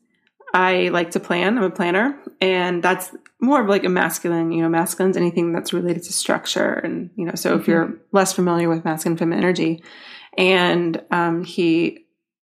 I 0.53 0.89
like 0.89 1.11
to 1.13 1.21
plan. 1.21 1.57
I'm 1.57 1.65
a 1.65 1.71
planner, 1.71 2.19
and 2.41 2.83
that's 2.83 3.15
more 3.41 3.63
of 3.63 3.69
like 3.69 3.85
a 3.85 3.89
masculine, 3.89 4.53
you 4.53 4.63
know, 4.63 4.69
masculine's 4.69 5.17
anything 5.17 5.53
that's 5.53 5.73
related 5.73 6.03
to 6.05 6.13
structure. 6.13 6.73
And, 6.73 7.11
you 7.17 7.25
know, 7.25 7.35
so 7.37 7.55
if 7.57 7.67
you're 7.69 7.95
less 8.13 8.33
familiar 8.35 8.69
with 8.69 8.85
masculine 8.85 9.17
feminine 9.17 9.45
energy, 9.45 9.83
and 10.37 11.03
um, 11.11 11.45
he, 11.45 12.07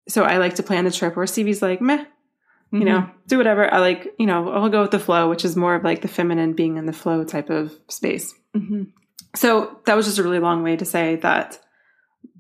so 0.09 0.25
I 0.25 0.39
like 0.39 0.57
to 0.57 0.63
plan 0.65 0.85
the 0.85 0.91
trip 0.91 1.17
where 1.17 1.27
Stevie's 1.27 1.63
like, 1.63 1.81
meh, 1.81 2.05
you 2.73 2.85
know, 2.85 3.11
do 3.27 3.37
whatever. 3.37 3.73
I 3.73 3.79
like, 3.79 4.15
you 4.19 4.27
know, 4.27 4.51
I'll 4.51 4.69
go 4.69 4.83
with 4.83 4.93
the 4.93 4.99
flow, 4.99 5.29
which 5.29 5.45
is 5.45 5.57
more 5.57 5.75
of 5.75 5.83
like 5.83 6.03
the 6.03 6.09
feminine 6.09 6.53
being 6.53 6.77
in 6.77 6.87
the 6.87 6.93
flow 6.93 7.25
type 7.25 7.51
of 7.51 7.73
space. 7.89 8.33
Mhm. 8.57 8.89
So 9.35 9.79
that 9.87 9.97
was 9.97 10.07
just 10.07 10.19
a 10.19 10.23
really 10.23 10.39
long 10.39 10.63
way 10.63 10.77
to 10.77 10.85
say 10.85 11.17
that, 11.17 11.59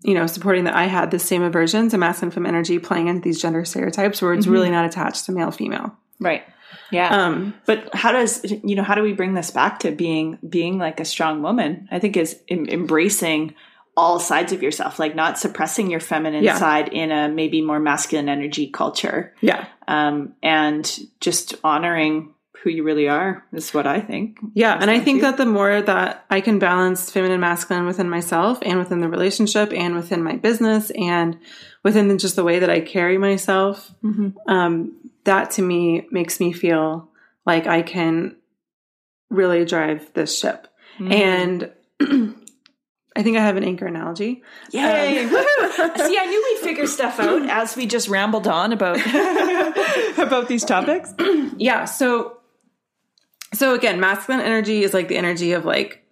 you 0.02 0.14
know, 0.14 0.26
supporting 0.26 0.64
that 0.64 0.74
I 0.74 0.86
had 0.86 1.10
the 1.10 1.18
same 1.18 1.42
aversion 1.42 1.88
to 1.88 1.98
masculine 1.98 2.30
femme 2.30 2.46
energy 2.46 2.78
playing 2.78 3.08
into 3.08 3.22
these 3.22 3.40
gender 3.40 3.64
stereotypes 3.64 4.22
where 4.22 4.32
it's 4.32 4.46
really 4.46 4.70
not 4.70 4.84
attached 4.84 5.26
to 5.26 5.32
male 5.32 5.50
female. 5.50 5.96
Right. 6.20 6.42
Yeah. 6.90 7.08
Um, 7.08 7.54
but 7.66 7.94
how 7.94 8.12
does 8.12 8.44
you 8.44 8.74
know 8.74 8.82
how 8.82 8.94
do 8.94 9.02
we 9.02 9.12
bring 9.12 9.34
this 9.34 9.50
back 9.50 9.80
to 9.80 9.92
being 9.92 10.38
being 10.48 10.78
like 10.78 11.00
a 11.00 11.04
strong 11.04 11.42
woman? 11.42 11.88
I 11.90 11.98
think 11.98 12.16
is 12.16 12.40
em- 12.48 12.66
embracing 12.68 13.54
all 13.96 14.18
sides 14.18 14.52
of 14.52 14.62
yourself, 14.62 14.98
like 14.98 15.14
not 15.14 15.38
suppressing 15.38 15.90
your 15.90 16.00
feminine 16.00 16.44
Yeah. 16.44 16.56
side 16.58 16.88
in 16.92 17.10
a 17.10 17.28
maybe 17.28 17.60
more 17.60 17.80
masculine 17.80 18.28
energy 18.28 18.68
culture, 18.68 19.34
yeah. 19.40 19.66
um, 19.88 20.34
and 20.42 20.98
just 21.20 21.54
honoring 21.64 22.34
who 22.62 22.68
you 22.70 22.82
really 22.82 23.08
are 23.08 23.42
is 23.54 23.72
what 23.72 23.86
I 23.86 24.00
think. 24.00 24.38
Yeah. 24.54 24.76
And 24.78 24.90
I 24.90 25.00
think 25.00 25.16
you. 25.16 25.22
that 25.22 25.38
the 25.38 25.46
more 25.46 25.80
that 25.80 26.26
I 26.28 26.40
can 26.42 26.58
balance 26.58 27.10
feminine 27.10 27.32
and 27.36 27.40
masculine 27.40 27.86
within 27.86 28.10
myself 28.10 28.58
and 28.62 28.78
within 28.78 29.00
the 29.00 29.08
relationship 29.08 29.72
and 29.72 29.94
within 29.94 30.22
my 30.22 30.36
business 30.36 30.90
and 30.90 31.38
within 31.82 32.08
the, 32.08 32.16
just 32.18 32.36
the 32.36 32.44
way 32.44 32.58
that 32.58 32.68
I 32.68 32.80
carry 32.80 33.16
myself, 33.16 33.90
Mhm. 34.04 34.34
um, 34.46 34.92
that 35.24 35.52
to 35.52 35.62
me 35.62 36.06
makes 36.10 36.38
me 36.38 36.52
feel 36.52 37.08
like 37.46 37.66
I 37.66 37.80
can 37.80 38.36
really 39.30 39.64
drive 39.64 40.10
this 40.12 40.38
ship. 40.38 40.66
Mm-hmm. 40.98 41.12
And 42.00 42.36
I 43.20 43.22
think 43.22 43.36
I 43.36 43.42
have 43.42 43.58
an 43.58 43.64
anchor 43.64 43.86
analogy. 43.86 44.42
Yay! 44.70 45.24
Um, 45.24 45.30
See, 45.30 46.18
I 46.18 46.26
knew 46.26 46.42
we'd 46.54 46.66
figure 46.66 46.86
stuff 46.86 47.20
out 47.20 47.42
as 47.50 47.76
we 47.76 47.84
just 47.84 48.08
rambled 48.08 48.48
on 48.48 48.72
about 48.72 48.96
about 50.18 50.48
these 50.48 50.64
topics. 50.64 51.12
yeah 51.58 51.84
so 51.84 52.38
so 53.52 53.74
again 53.74 54.00
masculine 54.00 54.40
energy 54.40 54.82
is 54.82 54.94
like 54.94 55.08
the 55.08 55.18
energy 55.18 55.52
of 55.52 55.66
like 55.66 56.02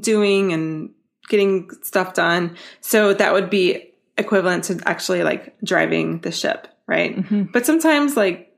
doing 0.00 0.54
and 0.54 0.94
getting 1.28 1.68
stuff 1.82 2.14
done 2.14 2.56
so 2.80 3.12
that 3.12 3.34
would 3.34 3.50
be 3.50 3.92
equivalent 4.16 4.64
to 4.64 4.80
actually 4.86 5.22
like 5.22 5.58
driving 5.62 6.20
the 6.22 6.32
ship 6.32 6.68
right 6.86 7.52
but 7.52 7.66
sometimes 7.66 8.16
like 8.16 8.56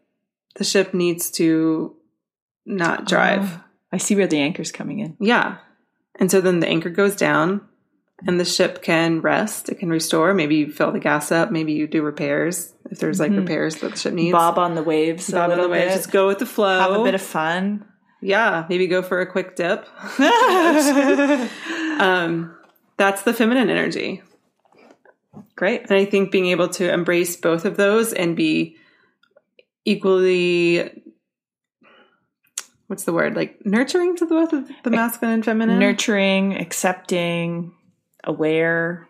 the 0.54 0.64
ship 0.64 0.94
needs 0.94 1.32
to 1.32 1.96
not 2.64 3.08
drive 3.08 3.58
I 3.90 3.96
see 3.96 4.14
where 4.14 4.28
the 4.28 4.38
anchor's 4.38 4.70
coming 4.70 5.00
in. 5.00 5.16
yeah 5.18 5.56
and 6.20 6.30
so 6.30 6.40
then 6.40 6.61
the 6.61 6.68
anchor 6.68 6.90
goes 6.90 7.16
down 7.16 7.67
and 8.26 8.40
the 8.40 8.44
ship 8.44 8.83
can 8.83 9.20
rest 9.20 9.68
it 9.68 9.78
can 9.78 9.90
restore 9.90 10.35
maybe 10.35 10.57
you 10.57 10.72
fill 10.72 10.90
the 10.90 10.98
gas 10.98 11.31
up 11.31 11.50
maybe 11.50 11.72
you 11.72 11.87
do 11.87 12.02
repairs 12.02 12.74
if 12.90 12.98
there's 12.98 13.20
like 13.20 13.33
repairs 13.33 13.76
that 13.76 13.92
the 13.92 13.98
ship 13.98 14.14
needs 14.14 14.33
Bob 14.33 14.59
on 14.59 14.74
the 14.74 14.83
waves. 14.83 15.31
Bob 15.31 15.50
on 15.50 15.61
the 15.61 15.68
waves, 15.68 15.87
bit. 15.87 15.96
just 15.96 16.11
go 16.11 16.26
with 16.26 16.38
the 16.38 16.46
flow 16.46 16.78
Have 16.78 16.92
a 16.92 17.04
bit 17.04 17.14
of 17.14 17.22
fun. 17.22 17.85
Yeah, 18.20 18.66
maybe 18.68 18.87
go 18.87 19.02
for 19.02 19.20
a 19.20 19.31
quick 19.31 19.54
dip. 19.54 19.87
um, 22.00 22.57
that's 22.96 23.22
the 23.22 23.33
feminine 23.33 23.70
energy. 23.70 24.22
Great. 25.54 25.83
And 25.83 25.92
I 25.92 26.04
think 26.04 26.33
being 26.33 26.46
able 26.46 26.68
to 26.70 26.92
embrace 26.92 27.37
both 27.37 27.64
of 27.64 27.76
those 27.76 28.12
and 28.12 28.35
be 28.37 28.76
equally 29.85 31.02
what's 32.88 33.04
the 33.04 33.12
word? 33.12 33.37
Like 33.37 33.64
nurturing 33.64 34.16
to 34.16 34.26
the 34.26 34.35
both 34.35 34.52
of 34.52 34.68
the 34.83 34.90
masculine 34.90 35.35
and 35.35 35.44
feminine. 35.44 35.78
Nurturing, 35.78 36.57
accepting, 36.57 37.72
aware, 38.24 39.09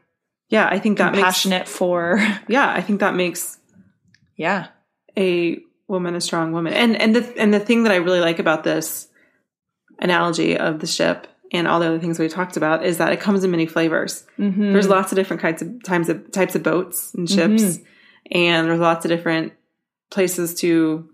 yeah, 0.49 0.67
I 0.71 0.79
think 0.79 0.99
that 0.99 1.13
makes 1.13 1.19
compassionate 1.23 1.69
for. 1.69 2.19
yeah, 2.49 2.71
I 2.73 2.81
think 2.81 3.01
that 3.01 3.15
makes 3.15 3.59
Yeah. 4.37 4.69
a 5.17 5.59
woman 5.89 6.15
a 6.15 6.21
strong 6.21 6.53
woman. 6.53 6.73
And 6.73 6.97
and 7.01 7.15
the 7.17 7.35
and 7.41 7.53
the 7.53 7.61
thing 7.61 7.83
that 7.85 7.93
I 7.93 7.97
really 7.97 8.21
like 8.21 8.39
about 8.39 8.65
this 8.65 9.09
analogy 10.01 10.57
of 10.57 10.81
the 10.81 10.87
ship 10.87 11.27
and 11.51 11.67
all 11.67 11.81
the 11.81 11.87
other 11.87 11.99
things 11.99 12.19
we 12.19 12.29
talked 12.29 12.57
about 12.57 12.85
is 12.85 12.99
that 12.99 13.13
it 13.13 13.21
comes 13.21 13.43
in 13.43 13.51
many 13.51 13.67
flavors. 13.67 14.25
Mm-hmm. 14.39 14.73
There's 14.73 14.89
lots 14.89 15.13
of 15.13 15.17
different 15.17 15.41
kinds 15.43 15.63
of 15.63 15.83
times 15.83 16.09
of 16.09 16.31
types 16.31 16.55
of 16.55 16.63
boats 16.63 17.15
and 17.15 17.29
ships, 17.29 17.79
and 18.31 18.69
there's 18.69 18.79
lots 18.81 19.05
of 19.05 19.09
different 19.11 19.55
places 20.11 20.55
to 20.61 21.09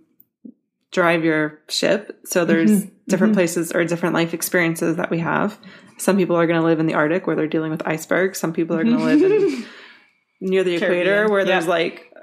drive 0.95 1.25
your 1.25 1.59
ship. 1.69 2.21
So 2.25 2.45
there's 2.45 2.85
different 3.09 3.35
places 3.35 3.73
or 3.73 3.85
different 3.85 4.15
life 4.15 4.33
experiences 4.33 4.97
that 4.97 5.11
we 5.11 5.19
have. 5.19 5.59
Some 5.99 6.17
people 6.17 6.37
are 6.37 6.47
going 6.47 6.61
to 6.61 6.65
live 6.65 6.79
in 6.79 6.87
the 6.87 6.95
Arctic 6.95 7.27
where 7.27 7.35
they're 7.35 7.49
dealing 7.49 7.73
with 7.73 7.87
icebergs. 7.87 8.39
Some 8.39 8.53
people 8.53 8.77
are 8.77 8.85
going 8.85 8.99
to 8.99 9.05
live 9.05 9.21
in 9.21 9.67
near 10.41 10.63
the 10.63 10.75
equator 10.77 11.05
Caribbean. 11.05 11.33
where 11.33 11.45
there's 11.45 11.67
like 11.67 12.15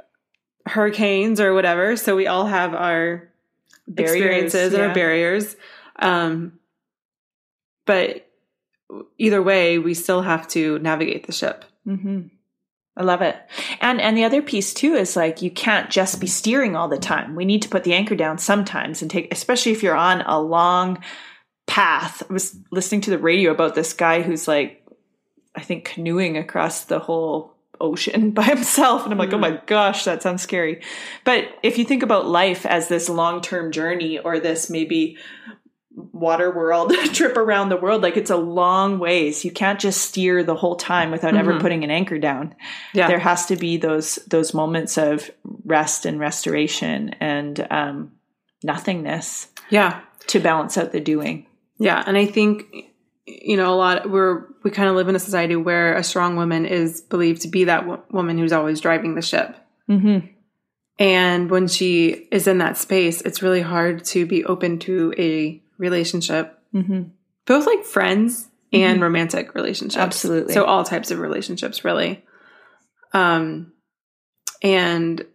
hurricanes 0.65 1.41
or 1.41 1.53
whatever. 1.53 1.97
So 1.97 2.15
we 2.15 2.27
all 2.27 2.45
have 2.45 2.73
our 2.73 3.29
Barriers, 3.87 4.15
experiences 4.15 4.73
and 4.73 4.81
yeah. 4.81 4.87
our 4.87 4.95
barriers. 4.95 5.55
Um, 5.99 6.53
but 7.85 8.25
either 9.17 9.41
way, 9.41 9.79
we 9.79 9.93
still 9.93 10.21
have 10.21 10.47
to 10.49 10.79
navigate 10.79 11.27
the 11.27 11.33
ship. 11.33 11.65
Mm-hmm. 11.85 12.27
I 12.97 13.03
love 13.03 13.21
it. 13.21 13.37
And 13.79 14.01
and 14.01 14.17
the 14.17 14.25
other 14.25 14.41
piece 14.41 14.73
too 14.73 14.95
is 14.95 15.15
like 15.15 15.41
you 15.41 15.49
can't 15.49 15.89
just 15.89 16.19
be 16.19 16.27
steering 16.27 16.75
all 16.75 16.89
the 16.89 16.97
time. 16.97 17.35
We 17.35 17.45
need 17.45 17.61
to 17.61 17.69
put 17.69 17.83
the 17.83 17.93
anchor 17.93 18.15
down 18.15 18.37
sometimes 18.37 19.01
and 19.01 19.09
take 19.09 19.33
especially 19.33 19.71
if 19.71 19.81
you're 19.81 19.95
on 19.95 20.21
a 20.21 20.39
long 20.39 21.01
path. 21.67 22.21
I 22.29 22.33
was 22.33 22.57
listening 22.69 23.01
to 23.01 23.09
the 23.09 23.17
radio 23.17 23.51
about 23.51 23.75
this 23.75 23.93
guy 23.93 24.21
who's 24.21 24.47
like 24.47 24.85
I 25.55 25.61
think 25.61 25.85
canoeing 25.85 26.37
across 26.37 26.83
the 26.85 26.99
whole 26.99 27.55
ocean 27.79 28.31
by 28.31 28.43
himself 28.43 29.03
and 29.03 29.13
I'm 29.13 29.17
like, 29.17 29.29
"Oh 29.29 29.37
mm-hmm. 29.37 29.55
my 29.55 29.61
gosh, 29.65 30.03
that 30.03 30.21
sounds 30.21 30.41
scary." 30.41 30.81
But 31.23 31.47
if 31.63 31.77
you 31.77 31.85
think 31.85 32.03
about 32.03 32.27
life 32.27 32.65
as 32.65 32.89
this 32.89 33.07
long-term 33.07 33.71
journey 33.71 34.19
or 34.19 34.39
this 34.39 34.69
maybe 34.69 35.17
water 35.95 36.49
world 36.51 36.93
trip 37.13 37.35
around 37.35 37.69
the 37.69 37.77
world 37.77 38.01
like 38.01 38.15
it's 38.15 38.29
a 38.29 38.37
long 38.37 38.97
ways 38.99 39.43
you 39.43 39.51
can't 39.51 39.79
just 39.79 40.01
steer 40.01 40.43
the 40.43 40.55
whole 40.55 40.75
time 40.75 41.11
without 41.11 41.35
ever 41.35 41.59
putting 41.59 41.83
an 41.83 41.91
anchor 41.91 42.17
down 42.17 42.55
Yeah. 42.93 43.07
there 43.07 43.19
has 43.19 43.45
to 43.47 43.55
be 43.57 43.77
those 43.77 44.15
those 44.27 44.53
moments 44.53 44.97
of 44.97 45.29
rest 45.65 46.05
and 46.05 46.19
restoration 46.19 47.09
and 47.19 47.67
um 47.69 48.13
nothingness 48.63 49.47
Yeah. 49.69 50.01
to 50.27 50.39
balance 50.39 50.77
out 50.77 50.91
the 50.91 50.99
doing 51.01 51.45
Yeah. 51.79 52.01
And 52.05 52.15
I 52.17 52.25
think, 52.25 52.63
you 53.25 53.57
know, 53.57 53.73
a 53.73 53.75
lot, 53.75 54.09
we're, 54.09 54.45
we 54.63 54.71
kind 54.71 54.87
of 54.89 54.95
live 54.95 55.09
in 55.09 55.15
a 55.15 55.19
society 55.19 55.55
where 55.55 55.95
a 55.95 56.03
strong 56.03 56.35
woman 56.35 56.65
is 56.65 57.01
believed 57.01 57.41
to 57.41 57.47
be 57.47 57.63
that 57.65 57.81
w- 57.81 58.01
woman 58.11 58.37
who's 58.37 58.51
always 58.53 58.79
driving 58.81 59.15
the 59.15 59.21
ship. 59.21 59.55
mm-hmm. 59.89 60.27
And 60.99 61.49
when 61.49 61.67
she 61.67 62.27
is 62.31 62.45
in 62.47 62.59
that 62.59 62.77
space, 62.77 63.21
it's 63.21 63.41
really 63.41 63.61
hard 63.61 64.03
to 64.05 64.25
be 64.27 64.45
open 64.45 64.77
to 64.79 65.13
a 65.17 65.59
relationship, 65.81 66.57
Mm-hmm. 66.73 67.09
both 67.45 67.65
like 67.65 67.83
friends 67.83 68.47
and 68.71 69.01
romantic 69.01 69.55
relationships. 69.55 69.97
Absolutely. 69.97 70.53
So 70.53 70.63
all 70.63 70.85
types 70.85 71.11
of 71.11 71.19
relationships, 71.19 71.83
really. 71.83 72.23
Um, 73.13 73.73
and 74.63 75.25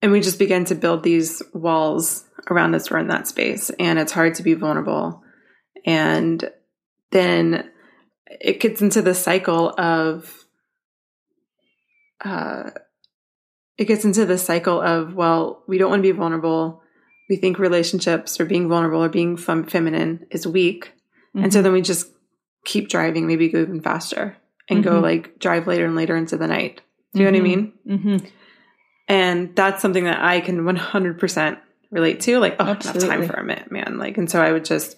and 0.00 0.12
we 0.12 0.20
just 0.20 0.38
begin 0.38 0.64
to 0.66 0.76
build 0.76 1.02
these 1.02 1.42
walls 1.52 2.24
around 2.48 2.76
us. 2.76 2.90
We're 2.90 2.98
in 2.98 3.08
that 3.08 3.26
space, 3.26 3.70
and 3.80 3.98
it's 3.98 4.12
hard 4.12 4.36
to 4.36 4.44
be 4.44 4.54
vulnerable. 4.54 5.22
And 5.84 6.48
then 7.10 7.68
it 8.40 8.60
gets 8.60 8.80
into 8.80 9.02
the 9.02 9.14
cycle 9.14 9.74
of 9.76 10.32
uh, 12.24 12.70
it 13.76 13.86
gets 13.86 14.04
into 14.04 14.24
the 14.26 14.38
cycle 14.38 14.80
of 14.80 15.14
well, 15.14 15.64
we 15.66 15.78
don't 15.78 15.90
want 15.90 16.04
to 16.04 16.12
be 16.12 16.16
vulnerable. 16.16 16.81
We 17.32 17.36
think 17.36 17.58
relationships 17.58 18.38
or 18.38 18.44
being 18.44 18.68
vulnerable 18.68 19.02
or 19.02 19.08
being 19.08 19.38
fem- 19.38 19.64
feminine 19.64 20.26
is 20.30 20.46
weak, 20.46 20.92
and 21.34 21.50
so 21.50 21.62
then 21.62 21.72
we 21.72 21.80
just 21.80 22.10
keep 22.66 22.90
driving, 22.90 23.26
maybe 23.26 23.48
go 23.48 23.62
even 23.62 23.80
faster. 23.80 24.36
and 24.68 24.84
go 24.84 25.00
like 25.00 25.38
drive 25.38 25.66
later 25.66 25.86
and 25.86 25.96
later 25.96 26.14
into 26.14 26.36
the 26.36 26.46
night. 26.46 26.82
Do 27.14 27.20
you 27.20 27.24
know 27.24 27.32
what 27.32 27.38
I 27.38 27.42
mean? 27.42 27.72
Mm-hmm. 27.88 28.26
And 29.08 29.56
that's 29.56 29.82
something 29.82 30.04
that 30.04 30.22
I 30.22 30.40
can 30.40 30.60
100% 30.60 31.58
relate 31.90 32.20
to. 32.20 32.38
Like, 32.38 32.56
oh, 32.58 32.64
enough 32.64 32.98
time 32.98 33.26
for 33.26 33.34
a 33.34 33.44
minute, 33.44 33.70
man. 33.70 33.98
Like, 33.98 34.16
and 34.18 34.30
so 34.30 34.42
I 34.42 34.52
would 34.52 34.64
just 34.64 34.96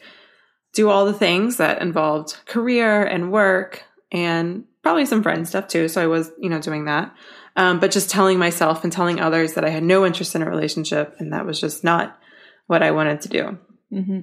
do 0.75 0.91
all 0.91 1.07
the 1.07 1.13
things 1.13 1.57
that 1.59 1.81
involved 1.81 2.37
career 2.47 3.03
and 3.03 3.33
work 3.33 3.83
and 4.13 4.65
probably 4.83 5.07
some 5.07 5.23
friend 5.23 5.47
stuff 5.49 5.69
too. 5.69 5.89
So 5.89 6.03
I 6.03 6.07
was, 6.07 6.31
you 6.39 6.51
know, 6.51 6.61
doing 6.61 6.85
that. 6.87 7.15
Um, 7.57 7.81
but 7.81 7.93
just 7.93 8.11
telling 8.11 8.39
myself 8.39 8.85
and 8.85 8.93
telling 8.93 9.21
others 9.21 9.55
that 9.55 9.65
I 9.65 9.71
had 9.71 9.85
no 9.85 10.05
interest 10.05 10.35
in 10.35 10.43
a 10.43 10.51
relationship 10.51 11.17
and 11.19 11.33
that 11.33 11.47
was 11.47 11.61
just 11.61 11.85
not 11.85 12.19
what 12.67 12.83
I 12.83 12.91
wanted 12.91 13.21
to 13.23 13.29
do. 13.29 13.59
Mm-hmm. 13.93 14.21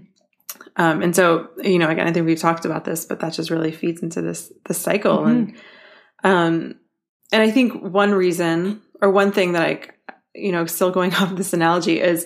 Um, 0.76 1.02
and 1.02 1.16
so, 1.16 1.50
you 1.62 1.80
know, 1.80 1.90
again, 1.90 2.08
I 2.08 2.14
think 2.14 2.26
we've 2.26 2.40
talked 2.40 2.66
about 2.66 2.86
this, 2.86 3.06
but 3.06 3.20
that 3.20 3.34
just 3.34 3.50
really 3.50 3.72
feeds 3.72 4.02
into 4.02 4.22
this 4.22 4.52
this 4.66 4.78
cycle. 4.78 5.26
And 5.26 5.56
um, 6.24 6.76
and 7.32 7.42
I 7.42 7.52
think 7.52 7.82
one 7.82 8.12
reason 8.12 8.82
or 9.02 9.10
one 9.10 9.32
thing 9.32 9.54
that 9.54 9.64
I, 9.64 9.82
you 10.34 10.52
know, 10.52 10.66
still 10.66 10.92
going 10.92 11.14
off 11.16 11.36
this 11.36 11.54
analogy 11.54 12.00
is 12.00 12.26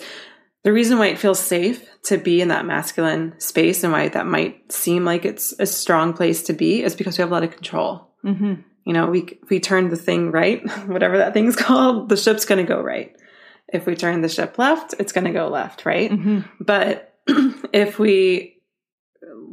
the 0.64 0.74
reason 0.74 0.98
why 0.98 1.08
it 1.08 1.20
feels 1.20 1.40
safe 1.40 1.88
to 2.04 2.18
be 2.18 2.42
in 2.42 2.48
that 2.48 2.66
masculine 2.66 3.40
space 3.40 3.84
and 3.84 3.94
why 3.94 4.10
that 4.10 4.26
might 4.26 4.72
seem 4.72 5.06
like 5.06 5.24
it's 5.24 5.54
a 5.60 5.66
strong 5.66 6.14
place 6.14 6.44
to 6.44 6.54
be 6.54 6.82
is 6.82 6.96
because 6.96 7.18
we 7.18 7.22
have 7.22 7.30
a 7.30 7.34
lot 7.34 7.44
of 7.44 7.52
control. 7.52 8.10
Mm-hmm. 8.24 8.62
You 8.86 8.94
know, 8.94 9.08
we 9.08 9.40
we 9.50 9.60
turn 9.60 9.90
the 9.90 9.96
thing 9.96 10.32
right, 10.32 10.68
whatever 10.88 11.20
that 11.20 11.34
thing's 11.34 11.56
called, 11.58 12.10
the 12.10 12.18
ship's 12.18 12.46
going 12.46 12.66
to 12.66 12.68
go 12.68 12.82
right. 12.82 13.16
If 13.76 13.86
we 13.86 13.96
turn 13.96 14.22
the 14.22 14.30
ship 14.30 14.58
left, 14.58 14.96
it's 15.00 15.12
going 15.12 15.26
to 15.26 15.32
go 15.32 15.48
left, 15.48 15.86
right? 15.86 16.12
Mm-hmm. 16.12 16.40
But 16.60 17.14
if 17.74 18.00
we 18.00 18.58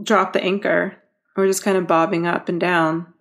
drop 0.03 0.33
the 0.33 0.43
anchor, 0.43 0.97
we're 1.37 1.47
just 1.47 1.65
kind 1.65 1.77
of 1.77 1.87
bobbing 1.87 2.27
up 2.27 2.49
and 2.49 2.61
down, 2.61 3.13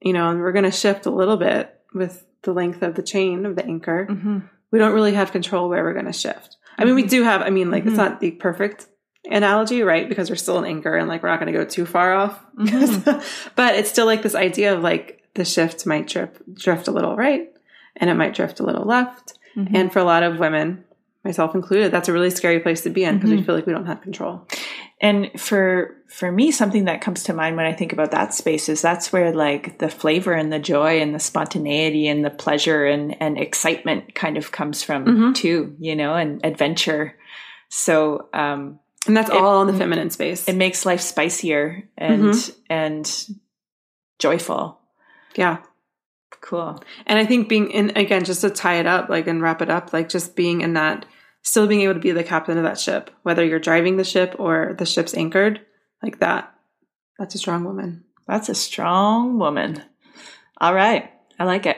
you 0.00 0.12
know, 0.12 0.30
and 0.30 0.40
we're 0.40 0.52
going 0.52 0.64
to 0.64 0.70
shift 0.70 1.06
a 1.06 1.10
little 1.10 1.36
bit 1.36 1.74
with 1.92 2.26
the 2.42 2.52
length 2.52 2.82
of 2.82 2.94
the 2.94 3.02
chain 3.02 3.44
of 3.44 3.56
the 3.56 3.64
anchor. 3.64 4.06
Mm-hmm. 4.10 4.38
We 4.70 4.78
don't 4.78 4.94
really 4.94 5.14
have 5.14 5.32
control 5.32 5.68
where 5.68 5.82
we're 5.82 5.94
going 5.94 6.06
to 6.06 6.12
shift. 6.12 6.56
I 6.78 6.84
mean, 6.84 6.94
we 6.94 7.02
do 7.02 7.24
have, 7.24 7.42
I 7.42 7.50
mean, 7.50 7.70
like, 7.70 7.84
it's 7.84 7.96
not 7.96 8.20
the 8.20 8.30
perfect 8.30 8.86
analogy, 9.28 9.82
right? 9.82 10.08
Because 10.08 10.30
we're 10.30 10.36
still 10.36 10.58
an 10.58 10.64
anchor 10.64 10.96
and 10.96 11.08
like 11.08 11.22
we're 11.22 11.28
not 11.28 11.40
going 11.40 11.52
to 11.52 11.58
go 11.58 11.64
too 11.64 11.86
far 11.86 12.14
off. 12.14 12.42
but 12.56 13.74
it's 13.74 13.90
still 13.90 14.06
like 14.06 14.22
this 14.22 14.34
idea 14.34 14.74
of 14.74 14.82
like 14.82 15.22
the 15.34 15.44
shift 15.44 15.86
might 15.86 16.06
drift, 16.06 16.54
drift 16.54 16.88
a 16.88 16.92
little 16.92 17.16
right 17.16 17.50
and 17.96 18.10
it 18.10 18.14
might 18.14 18.34
drift 18.34 18.60
a 18.60 18.64
little 18.64 18.84
left. 18.84 19.34
Mm-hmm. 19.56 19.74
And 19.76 19.92
for 19.92 19.98
a 19.98 20.04
lot 20.04 20.22
of 20.22 20.38
women, 20.38 20.84
myself 21.24 21.54
included, 21.54 21.92
that's 21.92 22.08
a 22.08 22.12
really 22.12 22.30
scary 22.30 22.60
place 22.60 22.82
to 22.82 22.90
be 22.90 23.04
in 23.04 23.16
because 23.16 23.30
we 23.30 23.38
Mhm. 23.38 23.46
feel 23.46 23.54
like 23.54 23.66
we 23.66 23.72
don't 23.72 23.86
have 23.86 24.00
control. 24.02 24.46
And 25.02 25.30
for 25.40 25.96
for 26.08 26.30
me, 26.32 26.50
something 26.50 26.84
that 26.86 27.00
comes 27.00 27.22
to 27.24 27.32
mind 27.32 27.56
when 27.56 27.66
I 27.66 27.72
think 27.72 27.92
about 27.92 28.10
that 28.10 28.34
space 28.34 28.68
is 28.68 28.82
that's 28.82 29.12
where 29.12 29.32
like 29.32 29.78
the 29.78 29.88
flavor 29.88 30.32
and 30.32 30.52
the 30.52 30.58
joy 30.58 31.00
and 31.00 31.14
the 31.14 31.20
spontaneity 31.20 32.06
and 32.08 32.24
the 32.24 32.30
pleasure 32.30 32.84
and 32.86 33.16
and 33.22 33.38
excitement 33.38 34.14
kind 34.14 34.36
of 34.36 34.50
comes 34.52 34.82
from 34.82 35.04
Mhm. 35.06 35.34
too, 35.34 35.74
you 35.78 35.94
know, 35.96 36.14
and 36.14 36.40
adventure. 36.44 37.14
So 37.68 38.28
um 38.34 38.78
And 39.06 39.16
that's 39.16 39.30
It- 39.30 39.36
all 39.36 39.62
in 39.62 39.68
the 39.68 39.72
feminine 39.78 40.10
space. 40.10 40.46
it 40.48 40.56
makes 40.56 40.84
life 40.84 41.00
spicier 41.00 41.84
and 41.96 42.24
Mhm. 42.34 42.54
and 42.68 43.26
joyful. 44.18 44.78
yeah. 45.36 45.58
Cool. 46.42 46.82
And 47.06 47.18
I 47.18 47.26
think 47.26 47.48
being 47.48 47.70
in, 47.70 47.90
again, 47.96 48.24
just 48.24 48.40
to 48.40 48.50
tie 48.50 48.76
it 48.76 48.86
up, 48.86 49.08
like, 49.08 49.26
and 49.26 49.42
wrap 49.42 49.60
it 49.62 49.70
up, 49.70 49.92
like, 49.92 50.08
just 50.08 50.34
being 50.36 50.62
in 50.62 50.72
that, 50.74 51.04
still 51.42 51.66
being 51.66 51.82
able 51.82 51.94
to 51.94 52.00
be 52.00 52.12
the 52.12 52.24
captain 52.24 52.56
of 52.56 52.64
that 52.64 52.78
ship, 52.78 53.10
whether 53.22 53.44
you're 53.44 53.58
driving 53.58 53.96
the 53.96 54.04
ship 54.04 54.36
or 54.38 54.74
the 54.78 54.86
ship's 54.86 55.14
anchored, 55.14 55.60
like 56.02 56.20
that, 56.20 56.54
that's 57.18 57.34
a 57.34 57.38
strong 57.38 57.64
woman. 57.64 58.04
That's 58.26 58.48
a 58.48 58.54
strong 58.54 59.38
woman. 59.38 59.82
All 60.60 60.74
right. 60.74 61.10
I 61.38 61.44
like 61.44 61.66
it. 61.66 61.76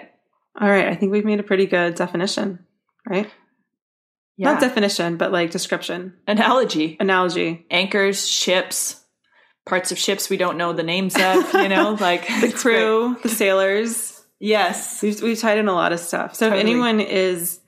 All 0.60 0.68
right. 0.68 0.86
I 0.88 0.94
think 0.94 1.10
we've 1.12 1.24
made 1.24 1.40
a 1.40 1.44
pretty 1.44 1.66
good 1.66 1.94
definition, 1.96 2.60
right? 3.08 3.28
Yeah. 4.36 4.52
Not 4.52 4.60
definition, 4.60 5.16
but 5.16 5.32
like 5.32 5.50
description, 5.50 6.14
Analogy. 6.26 6.96
analogy. 7.00 7.66
Anchors, 7.70 8.26
ships, 8.28 9.00
parts 9.66 9.92
of 9.92 9.98
ships 9.98 10.28
we 10.30 10.36
don't 10.36 10.56
know 10.56 10.72
the 10.72 10.82
names 10.82 11.14
of, 11.16 11.52
you 11.54 11.68
know, 11.68 11.92
like 12.00 12.26
The 12.26 12.46
it's 12.46 12.62
great. 12.62 12.76
crew, 12.76 13.16
the 13.22 13.28
sailors. 13.28 14.11
Yes. 14.44 15.00
We've, 15.02 15.22
we've 15.22 15.38
tied 15.38 15.58
in 15.58 15.68
a 15.68 15.72
lot 15.72 15.92
of 15.92 16.00
stuff. 16.00 16.34
So 16.34 16.46
Totally. 16.46 16.60
if 16.60 16.66
anyone 16.66 16.98
is, 17.00 17.60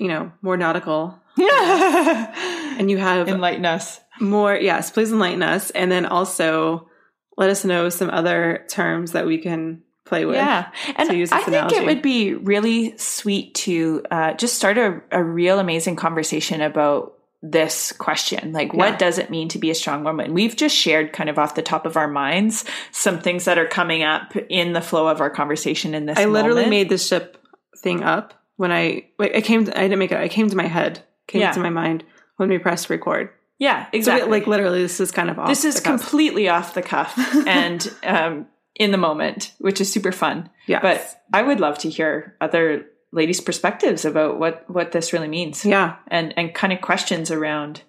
you 0.00 0.08
know, 0.08 0.32
more 0.42 0.56
nautical 0.56 1.18
and 1.38 2.90
you 2.90 2.98
have 2.98 3.28
Enlighten 3.28 3.64
us. 3.64 4.00
more 4.20 4.56
yes 4.56 4.90
please 4.90 5.12
enlighten 5.12 5.42
us 5.42 5.70
and 5.70 5.90
then 5.92 6.04
also 6.04 6.88
let 7.36 7.48
us 7.48 7.64
know 7.64 7.88
some 7.88 8.10
other 8.10 8.64
terms 8.68 9.12
that 9.12 9.24
we 9.26 9.38
can 9.38 9.82
play 10.04 10.24
with 10.24 10.34
Yeah. 10.36 10.70
And 10.96 11.08
to 11.10 11.16
use 11.16 11.30
I 11.30 11.36
think 11.38 11.48
analogy. 11.48 11.76
it 11.76 11.84
would 11.84 12.02
be 12.02 12.34
really 12.34 12.96
sweet 12.98 13.54
to 13.56 14.02
uh, 14.10 14.32
just 14.34 14.54
start 14.56 14.78
a, 14.78 15.00
a 15.12 15.22
real 15.22 15.60
amazing 15.60 15.94
conversation 15.94 16.60
about 16.60 17.17
this 17.42 17.92
question. 17.92 18.52
Like, 18.52 18.72
Yeah. 18.72 18.78
what 18.78 18.98
does 18.98 19.18
it 19.18 19.30
mean 19.30 19.48
to 19.50 19.58
be 19.58 19.70
a 19.70 19.74
strong 19.74 20.02
woman? 20.04 20.34
We've 20.34 20.56
just 20.56 20.74
shared 20.74 21.12
kind 21.12 21.30
of 21.30 21.38
off 21.38 21.54
the 21.54 21.62
top 21.62 21.86
of 21.86 21.96
our 21.96 22.08
minds 22.08 22.64
some 22.90 23.20
things 23.20 23.44
that 23.44 23.58
are 23.58 23.66
coming 23.66 24.02
up 24.02 24.34
in 24.48 24.72
the 24.72 24.80
flow 24.80 25.06
of 25.06 25.20
our 25.20 25.30
conversation 25.30 25.94
in 25.94 26.06
this 26.06 26.18
i 26.18 26.24
literally 26.24 26.62
moment. 26.62 26.70
made 26.70 26.88
the 26.88 26.98
ship 26.98 27.36
thing 27.78 28.02
up 28.02 28.34
when 28.56 28.72
i 28.72 29.04
wait, 29.20 29.36
i 29.36 29.40
came 29.40 29.64
to, 29.66 29.78
i 29.78 29.82
didn't 29.82 30.00
make 30.00 30.10
it 30.10 30.18
i 30.18 30.26
came 30.28 30.50
to 30.50 30.56
my 30.56 30.66
head 30.66 31.00
came 31.28 31.42
Yeah. 31.42 31.52
to 31.52 31.60
my 31.60 31.70
mind 31.70 32.02
when 32.38 32.48
we 32.48 32.58
pressed 32.58 32.90
record 32.90 33.30
Yeah, 33.58 33.84
so 33.84 33.90
exactly. 33.92 34.26
it, 34.28 34.30
like 34.30 34.46
literally 34.48 34.82
this 34.82 34.98
is 34.98 35.12
kind 35.12 35.30
of 35.30 35.38
off 35.38 35.48
this 35.48 35.64
is 35.64 35.78
completely 35.78 36.48
off 36.48 36.74
the 36.74 36.82
cuff 36.82 37.14
and 37.46 37.88
um, 38.02 38.46
in 38.74 38.90
the 38.92 38.96
moment, 38.98 39.52
which 39.58 39.80
is 39.80 39.92
super 39.92 40.12
fun. 40.12 40.48
Yes. 40.68 40.82
But 40.82 41.22
I 41.32 41.42
would 41.42 41.58
love 41.58 41.78
to 41.78 41.90
hear 41.90 42.36
other 42.40 42.86
ladies' 43.12 43.40
perspectives 43.40 44.04
about 44.04 44.38
what 44.38 44.68
what 44.68 44.92
this 44.92 45.12
really 45.12 45.28
means. 45.28 45.64
yeah 45.64 45.96
and 46.08 46.34
and 46.36 46.54
kind 46.54 46.72
of 46.72 46.80
questions 46.80 47.30
around, 47.30 47.82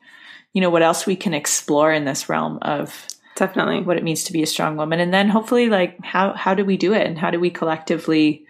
you 0.53 0.61
know, 0.61 0.69
what 0.69 0.83
else 0.83 1.05
we 1.05 1.15
can 1.15 1.33
explore 1.33 1.91
in 1.91 2.05
this 2.05 2.29
realm 2.29 2.59
of 2.61 3.07
definitely 3.35 3.81
what 3.81 3.97
it 3.97 4.03
means 4.03 4.25
to 4.25 4.33
be 4.33 4.43
a 4.43 4.47
strong 4.47 4.75
woman, 4.75 4.99
and 4.99 5.13
then 5.13 5.29
hopefully, 5.29 5.69
like 5.69 5.97
how 6.03 6.33
how 6.33 6.53
do 6.53 6.65
we 6.65 6.77
do 6.77 6.93
it, 6.93 7.07
and 7.07 7.17
how 7.17 7.31
do 7.31 7.39
we 7.39 7.49
collectively 7.49 8.45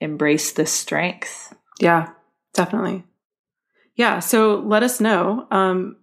embrace 0.00 0.52
this 0.52 0.72
strength? 0.72 1.54
Yeah, 1.80 2.10
definitely. 2.54 3.04
Yeah, 3.94 4.20
so 4.20 4.56
let 4.56 4.82
us 4.82 5.00
know. 5.00 5.46
Um, 5.50 5.96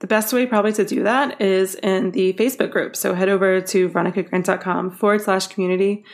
the 0.00 0.06
best 0.06 0.32
way 0.32 0.46
probably 0.46 0.72
to 0.74 0.84
do 0.84 1.02
that 1.04 1.40
is 1.40 1.74
in 1.76 2.12
the 2.12 2.32
Facebook 2.34 2.70
group. 2.70 2.94
So 2.94 3.14
head 3.14 3.28
over 3.28 3.60
to 3.60 3.88
veronicagrant.com 3.88 4.92
forward 4.92 5.22
slash 5.22 5.48
community. 5.48 6.04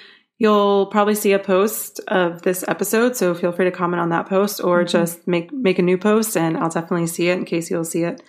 You'll 0.44 0.86
probably 0.86 1.14
see 1.14 1.32
a 1.32 1.38
post 1.38 2.00
of 2.08 2.42
this 2.42 2.62
episode, 2.68 3.16
so 3.16 3.34
feel 3.34 3.50
free 3.50 3.64
to 3.64 3.70
comment 3.70 4.00
on 4.02 4.10
that 4.10 4.28
post 4.28 4.62
or 4.62 4.84
just 4.84 5.26
make 5.26 5.50
make 5.52 5.78
a 5.78 5.82
new 5.82 5.96
post, 5.96 6.36
and 6.36 6.58
I'll 6.58 6.68
definitely 6.68 7.06
see 7.06 7.28
it 7.30 7.38
in 7.38 7.46
case 7.46 7.70
you'll 7.70 7.84
see 7.86 8.02
it. 8.02 8.22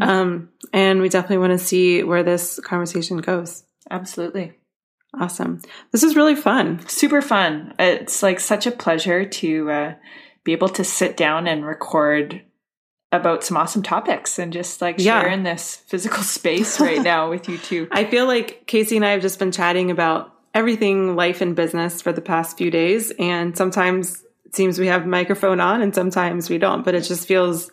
Um, 0.00 0.50
and 0.72 1.00
we 1.00 1.08
definitely 1.08 1.38
want 1.38 1.58
to 1.58 1.64
see 1.64 2.04
where 2.04 2.22
this 2.22 2.60
conversation 2.60 3.16
goes. 3.18 3.64
Absolutely. 3.90 4.52
Awesome. 5.18 5.60
This 5.90 6.04
is 6.04 6.14
really 6.14 6.36
fun. 6.36 6.86
super 6.88 7.20
fun. 7.22 7.74
It's 7.78 8.22
like 8.22 8.38
such 8.38 8.66
a 8.68 8.70
pleasure 8.70 9.24
to 9.24 9.70
uh, 9.70 9.94
be 10.44 10.52
able 10.52 10.68
to 10.70 10.84
sit 10.84 11.16
down 11.16 11.48
and 11.48 11.64
record 11.66 12.42
about 13.10 13.42
some 13.42 13.56
awesome 13.56 13.82
topics 13.82 14.38
and 14.38 14.52
just 14.52 14.80
like 14.80 14.96
Yeah. 14.98 15.22
share 15.22 15.30
in 15.30 15.42
this 15.42 15.76
physical 15.88 16.22
space 16.38 16.78
right 16.78 17.02
now 17.02 17.30
with 17.30 17.48
you 17.48 17.58
two. 17.58 17.88
I 17.90 18.04
feel 18.04 18.26
like 18.26 18.66
Casey 18.66 18.94
and 18.96 19.04
I 19.04 19.10
have 19.10 19.22
just 19.22 19.38
been 19.40 19.50
chatting 19.50 19.90
about 19.90 20.34
everything 20.54 21.16
life 21.16 21.40
and 21.40 21.54
business 21.54 22.02
for 22.02 22.12
the 22.12 22.20
past 22.20 22.58
few 22.58 22.70
days. 22.70 23.12
And 23.18 23.56
sometimes 23.56 24.22
it 24.44 24.54
seems 24.56 24.78
we 24.78 24.86
have 24.86 25.06
microphone 25.06 25.60
on 25.60 25.82
and 25.82 25.94
sometimes 25.94 26.48
we 26.48 26.58
don't, 26.58 26.84
but 26.84 26.94
it 26.94 27.02
just 27.02 27.28
feels 27.28 27.70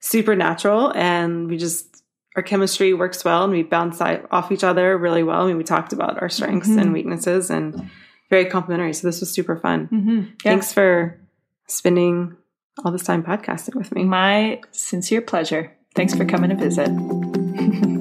super 0.00 0.36
natural. 0.36 0.92
And 0.94 1.48
we 1.48 1.56
just, 1.56 2.02
our 2.36 2.42
chemistry 2.42 2.94
works 2.94 3.24
well 3.24 3.44
and 3.44 3.52
we 3.52 3.62
bounce 3.62 4.00
off 4.00 4.52
each 4.52 4.62
other 4.62 4.96
really 4.96 5.22
well. 5.22 5.42
I 5.42 5.46
mean, 5.46 5.56
we 5.56 5.64
talked 5.64 5.92
about 5.92 6.22
our 6.22 6.28
strengths 6.28 6.68
and 6.68 6.92
weaknesses 6.92 7.50
and 7.50 7.90
very 8.30 8.44
complimentary. 8.44 8.92
So 8.92 9.08
this 9.08 9.20
was 9.20 9.32
super 9.32 9.56
fun. 9.56 9.88
Mm-hmm. 9.90 10.22
Thanks 10.42 10.72
for 10.72 11.18
spending 11.66 12.36
all 12.84 12.92
this 12.92 13.02
time 13.02 13.24
podcasting 13.24 13.74
with 13.74 13.92
me. 13.92 14.04
My 14.04 14.60
sincere 14.70 15.22
pleasure. 15.22 15.74
Thanks 15.94 16.14
for 16.14 16.24
coming 16.24 16.50
to 16.50 16.56
visit. 16.56 17.27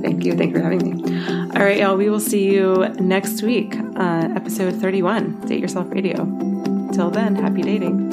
Thank 0.02 0.26
you. 0.26 0.34
Thank 0.36 0.54
you 0.54 0.58
for 0.58 0.64
having 0.64 0.84
me. 0.84 1.50
All 1.56 1.64
right, 1.64 1.78
y'all. 1.78 1.98
We 1.98 2.10
will 2.10 2.20
see 2.20 2.54
you 2.54 2.88
next 3.00 3.42
week, 3.42 3.76
uh, 3.96 4.30
episode 4.36 4.76
31, 4.76 5.42
Date 5.48 5.60
Yourself 5.60 5.88
Radio. 5.90 6.16
Till 6.94 7.10
then, 7.10 7.36
happy 7.36 7.62
dating. 7.62 8.12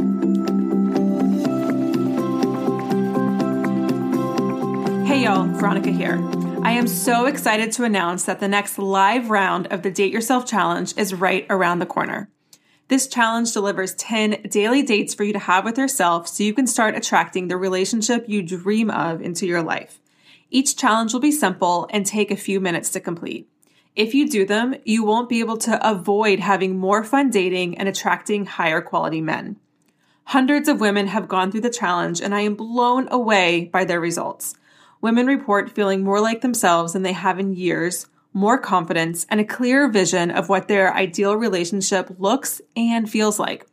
Hey, 5.07 5.25
y'all. 5.25 5.47
Veronica 5.47 5.91
here. 5.91 6.19
I 6.63 6.73
am 6.73 6.89
so 6.89 7.27
excited 7.27 7.73
to 7.73 7.85
announce 7.85 8.25
that 8.25 8.41
the 8.41 8.49
next 8.49 8.79
live 8.79 9.29
round 9.29 9.67
of 9.67 9.83
the 9.83 9.91
Date 9.91 10.13
Yourself 10.13 10.47
Challenge 10.47 10.97
is 10.97 11.13
right 11.13 11.47
around 11.51 11.79
the 11.79 11.87
corner. 11.87 12.31
This 12.89 13.07
challenge 13.07 13.53
delivers 13.53 13.95
10 13.95 14.43
daily 14.51 14.83
dates 14.83 15.15
for 15.15 15.25
you 15.25 15.33
to 15.33 15.39
have 15.39 15.65
with 15.65 15.79
yourself 15.79 16.29
so 16.29 16.43
you 16.43 16.55
can 16.55 16.67
start 16.67 16.97
attracting 16.97 17.49
the 17.49 17.57
relationship 17.57 18.27
you 18.29 18.43
dream 18.43 18.91
of 18.91 19.23
into 19.23 19.47
your 19.47 19.63
life. 19.63 20.01
Each 20.51 20.77
challenge 20.77 21.13
will 21.13 21.21
be 21.21 21.33
simple 21.33 21.89
and 21.91 22.05
take 22.05 22.31
a 22.31 22.37
few 22.37 22.61
minutes 22.61 22.91
to 22.91 23.01
complete. 23.01 23.49
If 23.97 24.13
you 24.13 24.29
do 24.29 24.45
them, 24.45 24.75
you 24.85 25.05
won't 25.05 25.29
be 25.29 25.41
able 25.41 25.57
to 25.59 25.89
avoid 25.89 26.41
having 26.41 26.79
more 26.79 27.05
fun 27.05 27.31
dating 27.31 27.79
and 27.79 27.89
attracting 27.89 28.47
higher 28.47 28.81
quality 28.81 29.21
men. 29.21 29.57
Hundreds 30.29 30.69
of 30.69 30.81
women 30.81 31.07
have 31.09 31.29
gone 31.29 31.53
through 31.53 31.61
the 31.61 31.71
challenge, 31.71 32.21
and 32.21 32.35
I 32.35 32.41
am 32.41 32.57
blown 32.57 33.09
away 33.11 33.67
by 33.73 33.85
their 33.85 34.01
results. 34.01 34.55
Women 35.01 35.27
report 35.27 35.71
feeling 35.71 36.03
more 36.03 36.21
like 36.21 36.41
themselves 36.41 36.95
than 36.95 37.03
they 37.03 37.13
have 37.13 37.39
in 37.39 37.55
years, 37.55 38.07
more 38.33 38.59
confidence, 38.59 39.27
and 39.29 39.39
a 39.39 39.45
clearer 39.45 39.89
vision 39.89 40.31
of 40.31 40.49
what 40.49 40.67
their 40.67 40.93
ideal 40.93 41.37
relationship 41.37 42.11
looks 42.19 42.61
and 42.75 43.09
feels 43.09 43.39
like. 43.39 43.67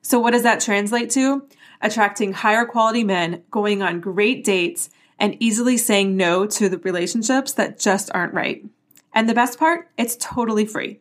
So, 0.00 0.20
what 0.20 0.30
does 0.30 0.44
that 0.44 0.60
translate 0.60 1.10
to? 1.10 1.46
Attracting 1.82 2.32
higher 2.32 2.64
quality 2.64 3.04
men, 3.04 3.42
going 3.50 3.82
on 3.82 4.00
great 4.00 4.44
dates, 4.44 4.88
and 5.18 5.36
easily 5.40 5.76
saying 5.76 6.16
no 6.16 6.46
to 6.46 6.68
the 6.68 6.78
relationships 6.78 7.52
that 7.52 7.78
just 7.78 8.10
aren't 8.14 8.34
right. 8.34 8.64
And 9.12 9.28
the 9.28 9.34
best 9.34 9.58
part, 9.58 9.88
it's 9.96 10.16
totally 10.16 10.66
free. 10.66 11.00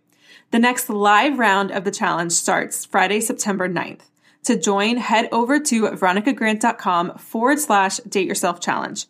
The 0.52 0.60
next 0.60 0.90
live 0.90 1.38
round 1.38 1.72
of 1.72 1.84
the 1.84 1.92
challenge 1.92 2.32
starts 2.32 2.86
Friday, 2.86 3.20
September 3.20 3.68
9th. 3.68 4.02
To 4.44 4.58
join, 4.58 4.98
head 4.98 5.28
over 5.32 5.60
to 5.60 5.84
veronicagrant.com 5.84 7.18
forward 7.18 7.60
slash 7.60 7.98
date 7.98 8.28
yourself 8.28 8.62
challenge. 8.62 9.08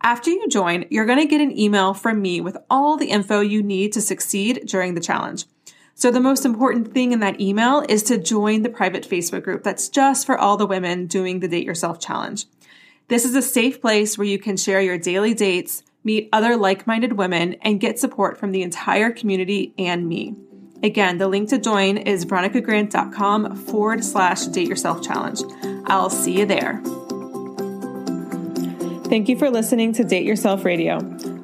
After 0.00 0.30
you 0.30 0.48
join, 0.48 0.84
you're 0.90 1.06
going 1.06 1.18
to 1.18 1.26
get 1.26 1.40
an 1.40 1.58
email 1.58 1.92
from 1.92 2.22
me 2.22 2.40
with 2.40 2.56
all 2.70 2.96
the 2.96 3.10
info 3.10 3.40
you 3.40 3.62
need 3.62 3.92
to 3.94 4.00
succeed 4.00 4.62
during 4.66 4.94
the 4.94 5.00
challenge. 5.00 5.44
So, 5.94 6.10
the 6.10 6.20
most 6.20 6.44
important 6.44 6.92
thing 6.92 7.12
in 7.12 7.20
that 7.20 7.40
email 7.40 7.82
is 7.88 8.02
to 8.04 8.18
join 8.18 8.62
the 8.62 8.68
private 8.68 9.08
Facebook 9.08 9.42
group 9.42 9.64
that's 9.64 9.88
just 9.88 10.26
for 10.26 10.38
all 10.38 10.56
the 10.56 10.66
women 10.66 11.06
doing 11.06 11.40
the 11.40 11.48
Date 11.48 11.64
Yourself 11.64 11.98
Challenge. 11.98 12.44
This 13.08 13.24
is 13.24 13.36
a 13.36 13.42
safe 13.42 13.80
place 13.80 14.18
where 14.18 14.26
you 14.26 14.38
can 14.38 14.56
share 14.56 14.80
your 14.80 14.98
daily 14.98 15.32
dates, 15.32 15.82
meet 16.02 16.28
other 16.32 16.56
like 16.56 16.86
minded 16.86 17.12
women, 17.12 17.54
and 17.62 17.80
get 17.80 17.98
support 17.98 18.38
from 18.38 18.50
the 18.50 18.62
entire 18.62 19.10
community 19.10 19.72
and 19.78 20.08
me. 20.08 20.34
Again, 20.82 21.18
the 21.18 21.28
link 21.28 21.48
to 21.50 21.58
join 21.58 21.96
is 21.98 22.26
veronicagrant.com 22.26 23.56
forward 23.56 24.04
slash 24.04 24.46
date 24.46 24.68
yourself 24.68 25.02
challenge. 25.02 25.40
I'll 25.86 26.10
see 26.10 26.38
you 26.38 26.46
there. 26.46 26.82
Thank 29.08 29.28
you 29.28 29.38
for 29.38 29.50
listening 29.50 29.92
to 29.94 30.04
Date 30.04 30.26
Yourself 30.26 30.64
Radio. 30.64 30.98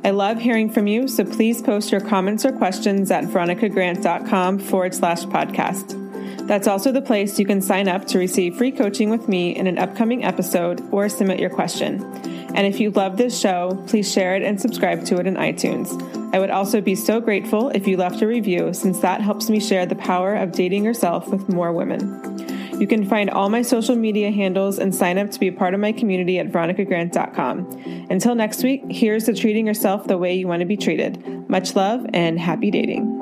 I 0.04 0.10
love 0.10 0.40
hearing 0.40 0.68
from 0.68 0.88
you, 0.88 1.06
so 1.06 1.24
please 1.24 1.62
post 1.62 1.92
your 1.92 2.00
comments 2.00 2.44
or 2.44 2.50
questions 2.50 3.12
at 3.12 3.24
veronicagrant.com 3.24 4.58
forward 4.58 4.94
slash 4.94 5.22
podcast. 5.26 6.01
That's 6.52 6.68
also 6.68 6.92
the 6.92 7.00
place 7.00 7.38
you 7.38 7.46
can 7.46 7.62
sign 7.62 7.88
up 7.88 8.04
to 8.08 8.18
receive 8.18 8.58
free 8.58 8.72
coaching 8.72 9.08
with 9.08 9.26
me 9.26 9.56
in 9.56 9.66
an 9.66 9.78
upcoming 9.78 10.22
episode 10.22 10.86
or 10.92 11.08
submit 11.08 11.40
your 11.40 11.48
question. 11.48 12.04
And 12.54 12.66
if 12.66 12.78
you 12.78 12.90
love 12.90 13.16
this 13.16 13.40
show, 13.40 13.82
please 13.86 14.12
share 14.12 14.36
it 14.36 14.42
and 14.42 14.60
subscribe 14.60 15.02
to 15.06 15.16
it 15.16 15.26
in 15.26 15.36
iTunes. 15.36 15.88
I 16.34 16.38
would 16.38 16.50
also 16.50 16.82
be 16.82 16.94
so 16.94 17.22
grateful 17.22 17.70
if 17.70 17.86
you 17.86 17.96
left 17.96 18.20
a 18.20 18.26
review, 18.26 18.74
since 18.74 18.98
that 18.98 19.22
helps 19.22 19.48
me 19.48 19.60
share 19.60 19.86
the 19.86 19.94
power 19.94 20.34
of 20.34 20.52
dating 20.52 20.84
yourself 20.84 21.26
with 21.28 21.48
more 21.48 21.72
women. 21.72 22.78
You 22.78 22.86
can 22.86 23.08
find 23.08 23.30
all 23.30 23.48
my 23.48 23.62
social 23.62 23.96
media 23.96 24.30
handles 24.30 24.78
and 24.78 24.94
sign 24.94 25.16
up 25.16 25.30
to 25.30 25.40
be 25.40 25.48
a 25.48 25.52
part 25.52 25.72
of 25.72 25.80
my 25.80 25.92
community 25.92 26.38
at 26.38 26.48
veronicagrant.com. 26.48 28.06
Until 28.10 28.34
next 28.34 28.62
week, 28.62 28.82
here's 28.90 29.24
to 29.24 29.32
treating 29.32 29.66
yourself 29.66 30.06
the 30.06 30.18
way 30.18 30.34
you 30.34 30.48
want 30.48 30.60
to 30.60 30.66
be 30.66 30.76
treated. 30.76 31.48
Much 31.48 31.74
love 31.74 32.04
and 32.12 32.38
happy 32.38 32.70
dating. 32.70 33.21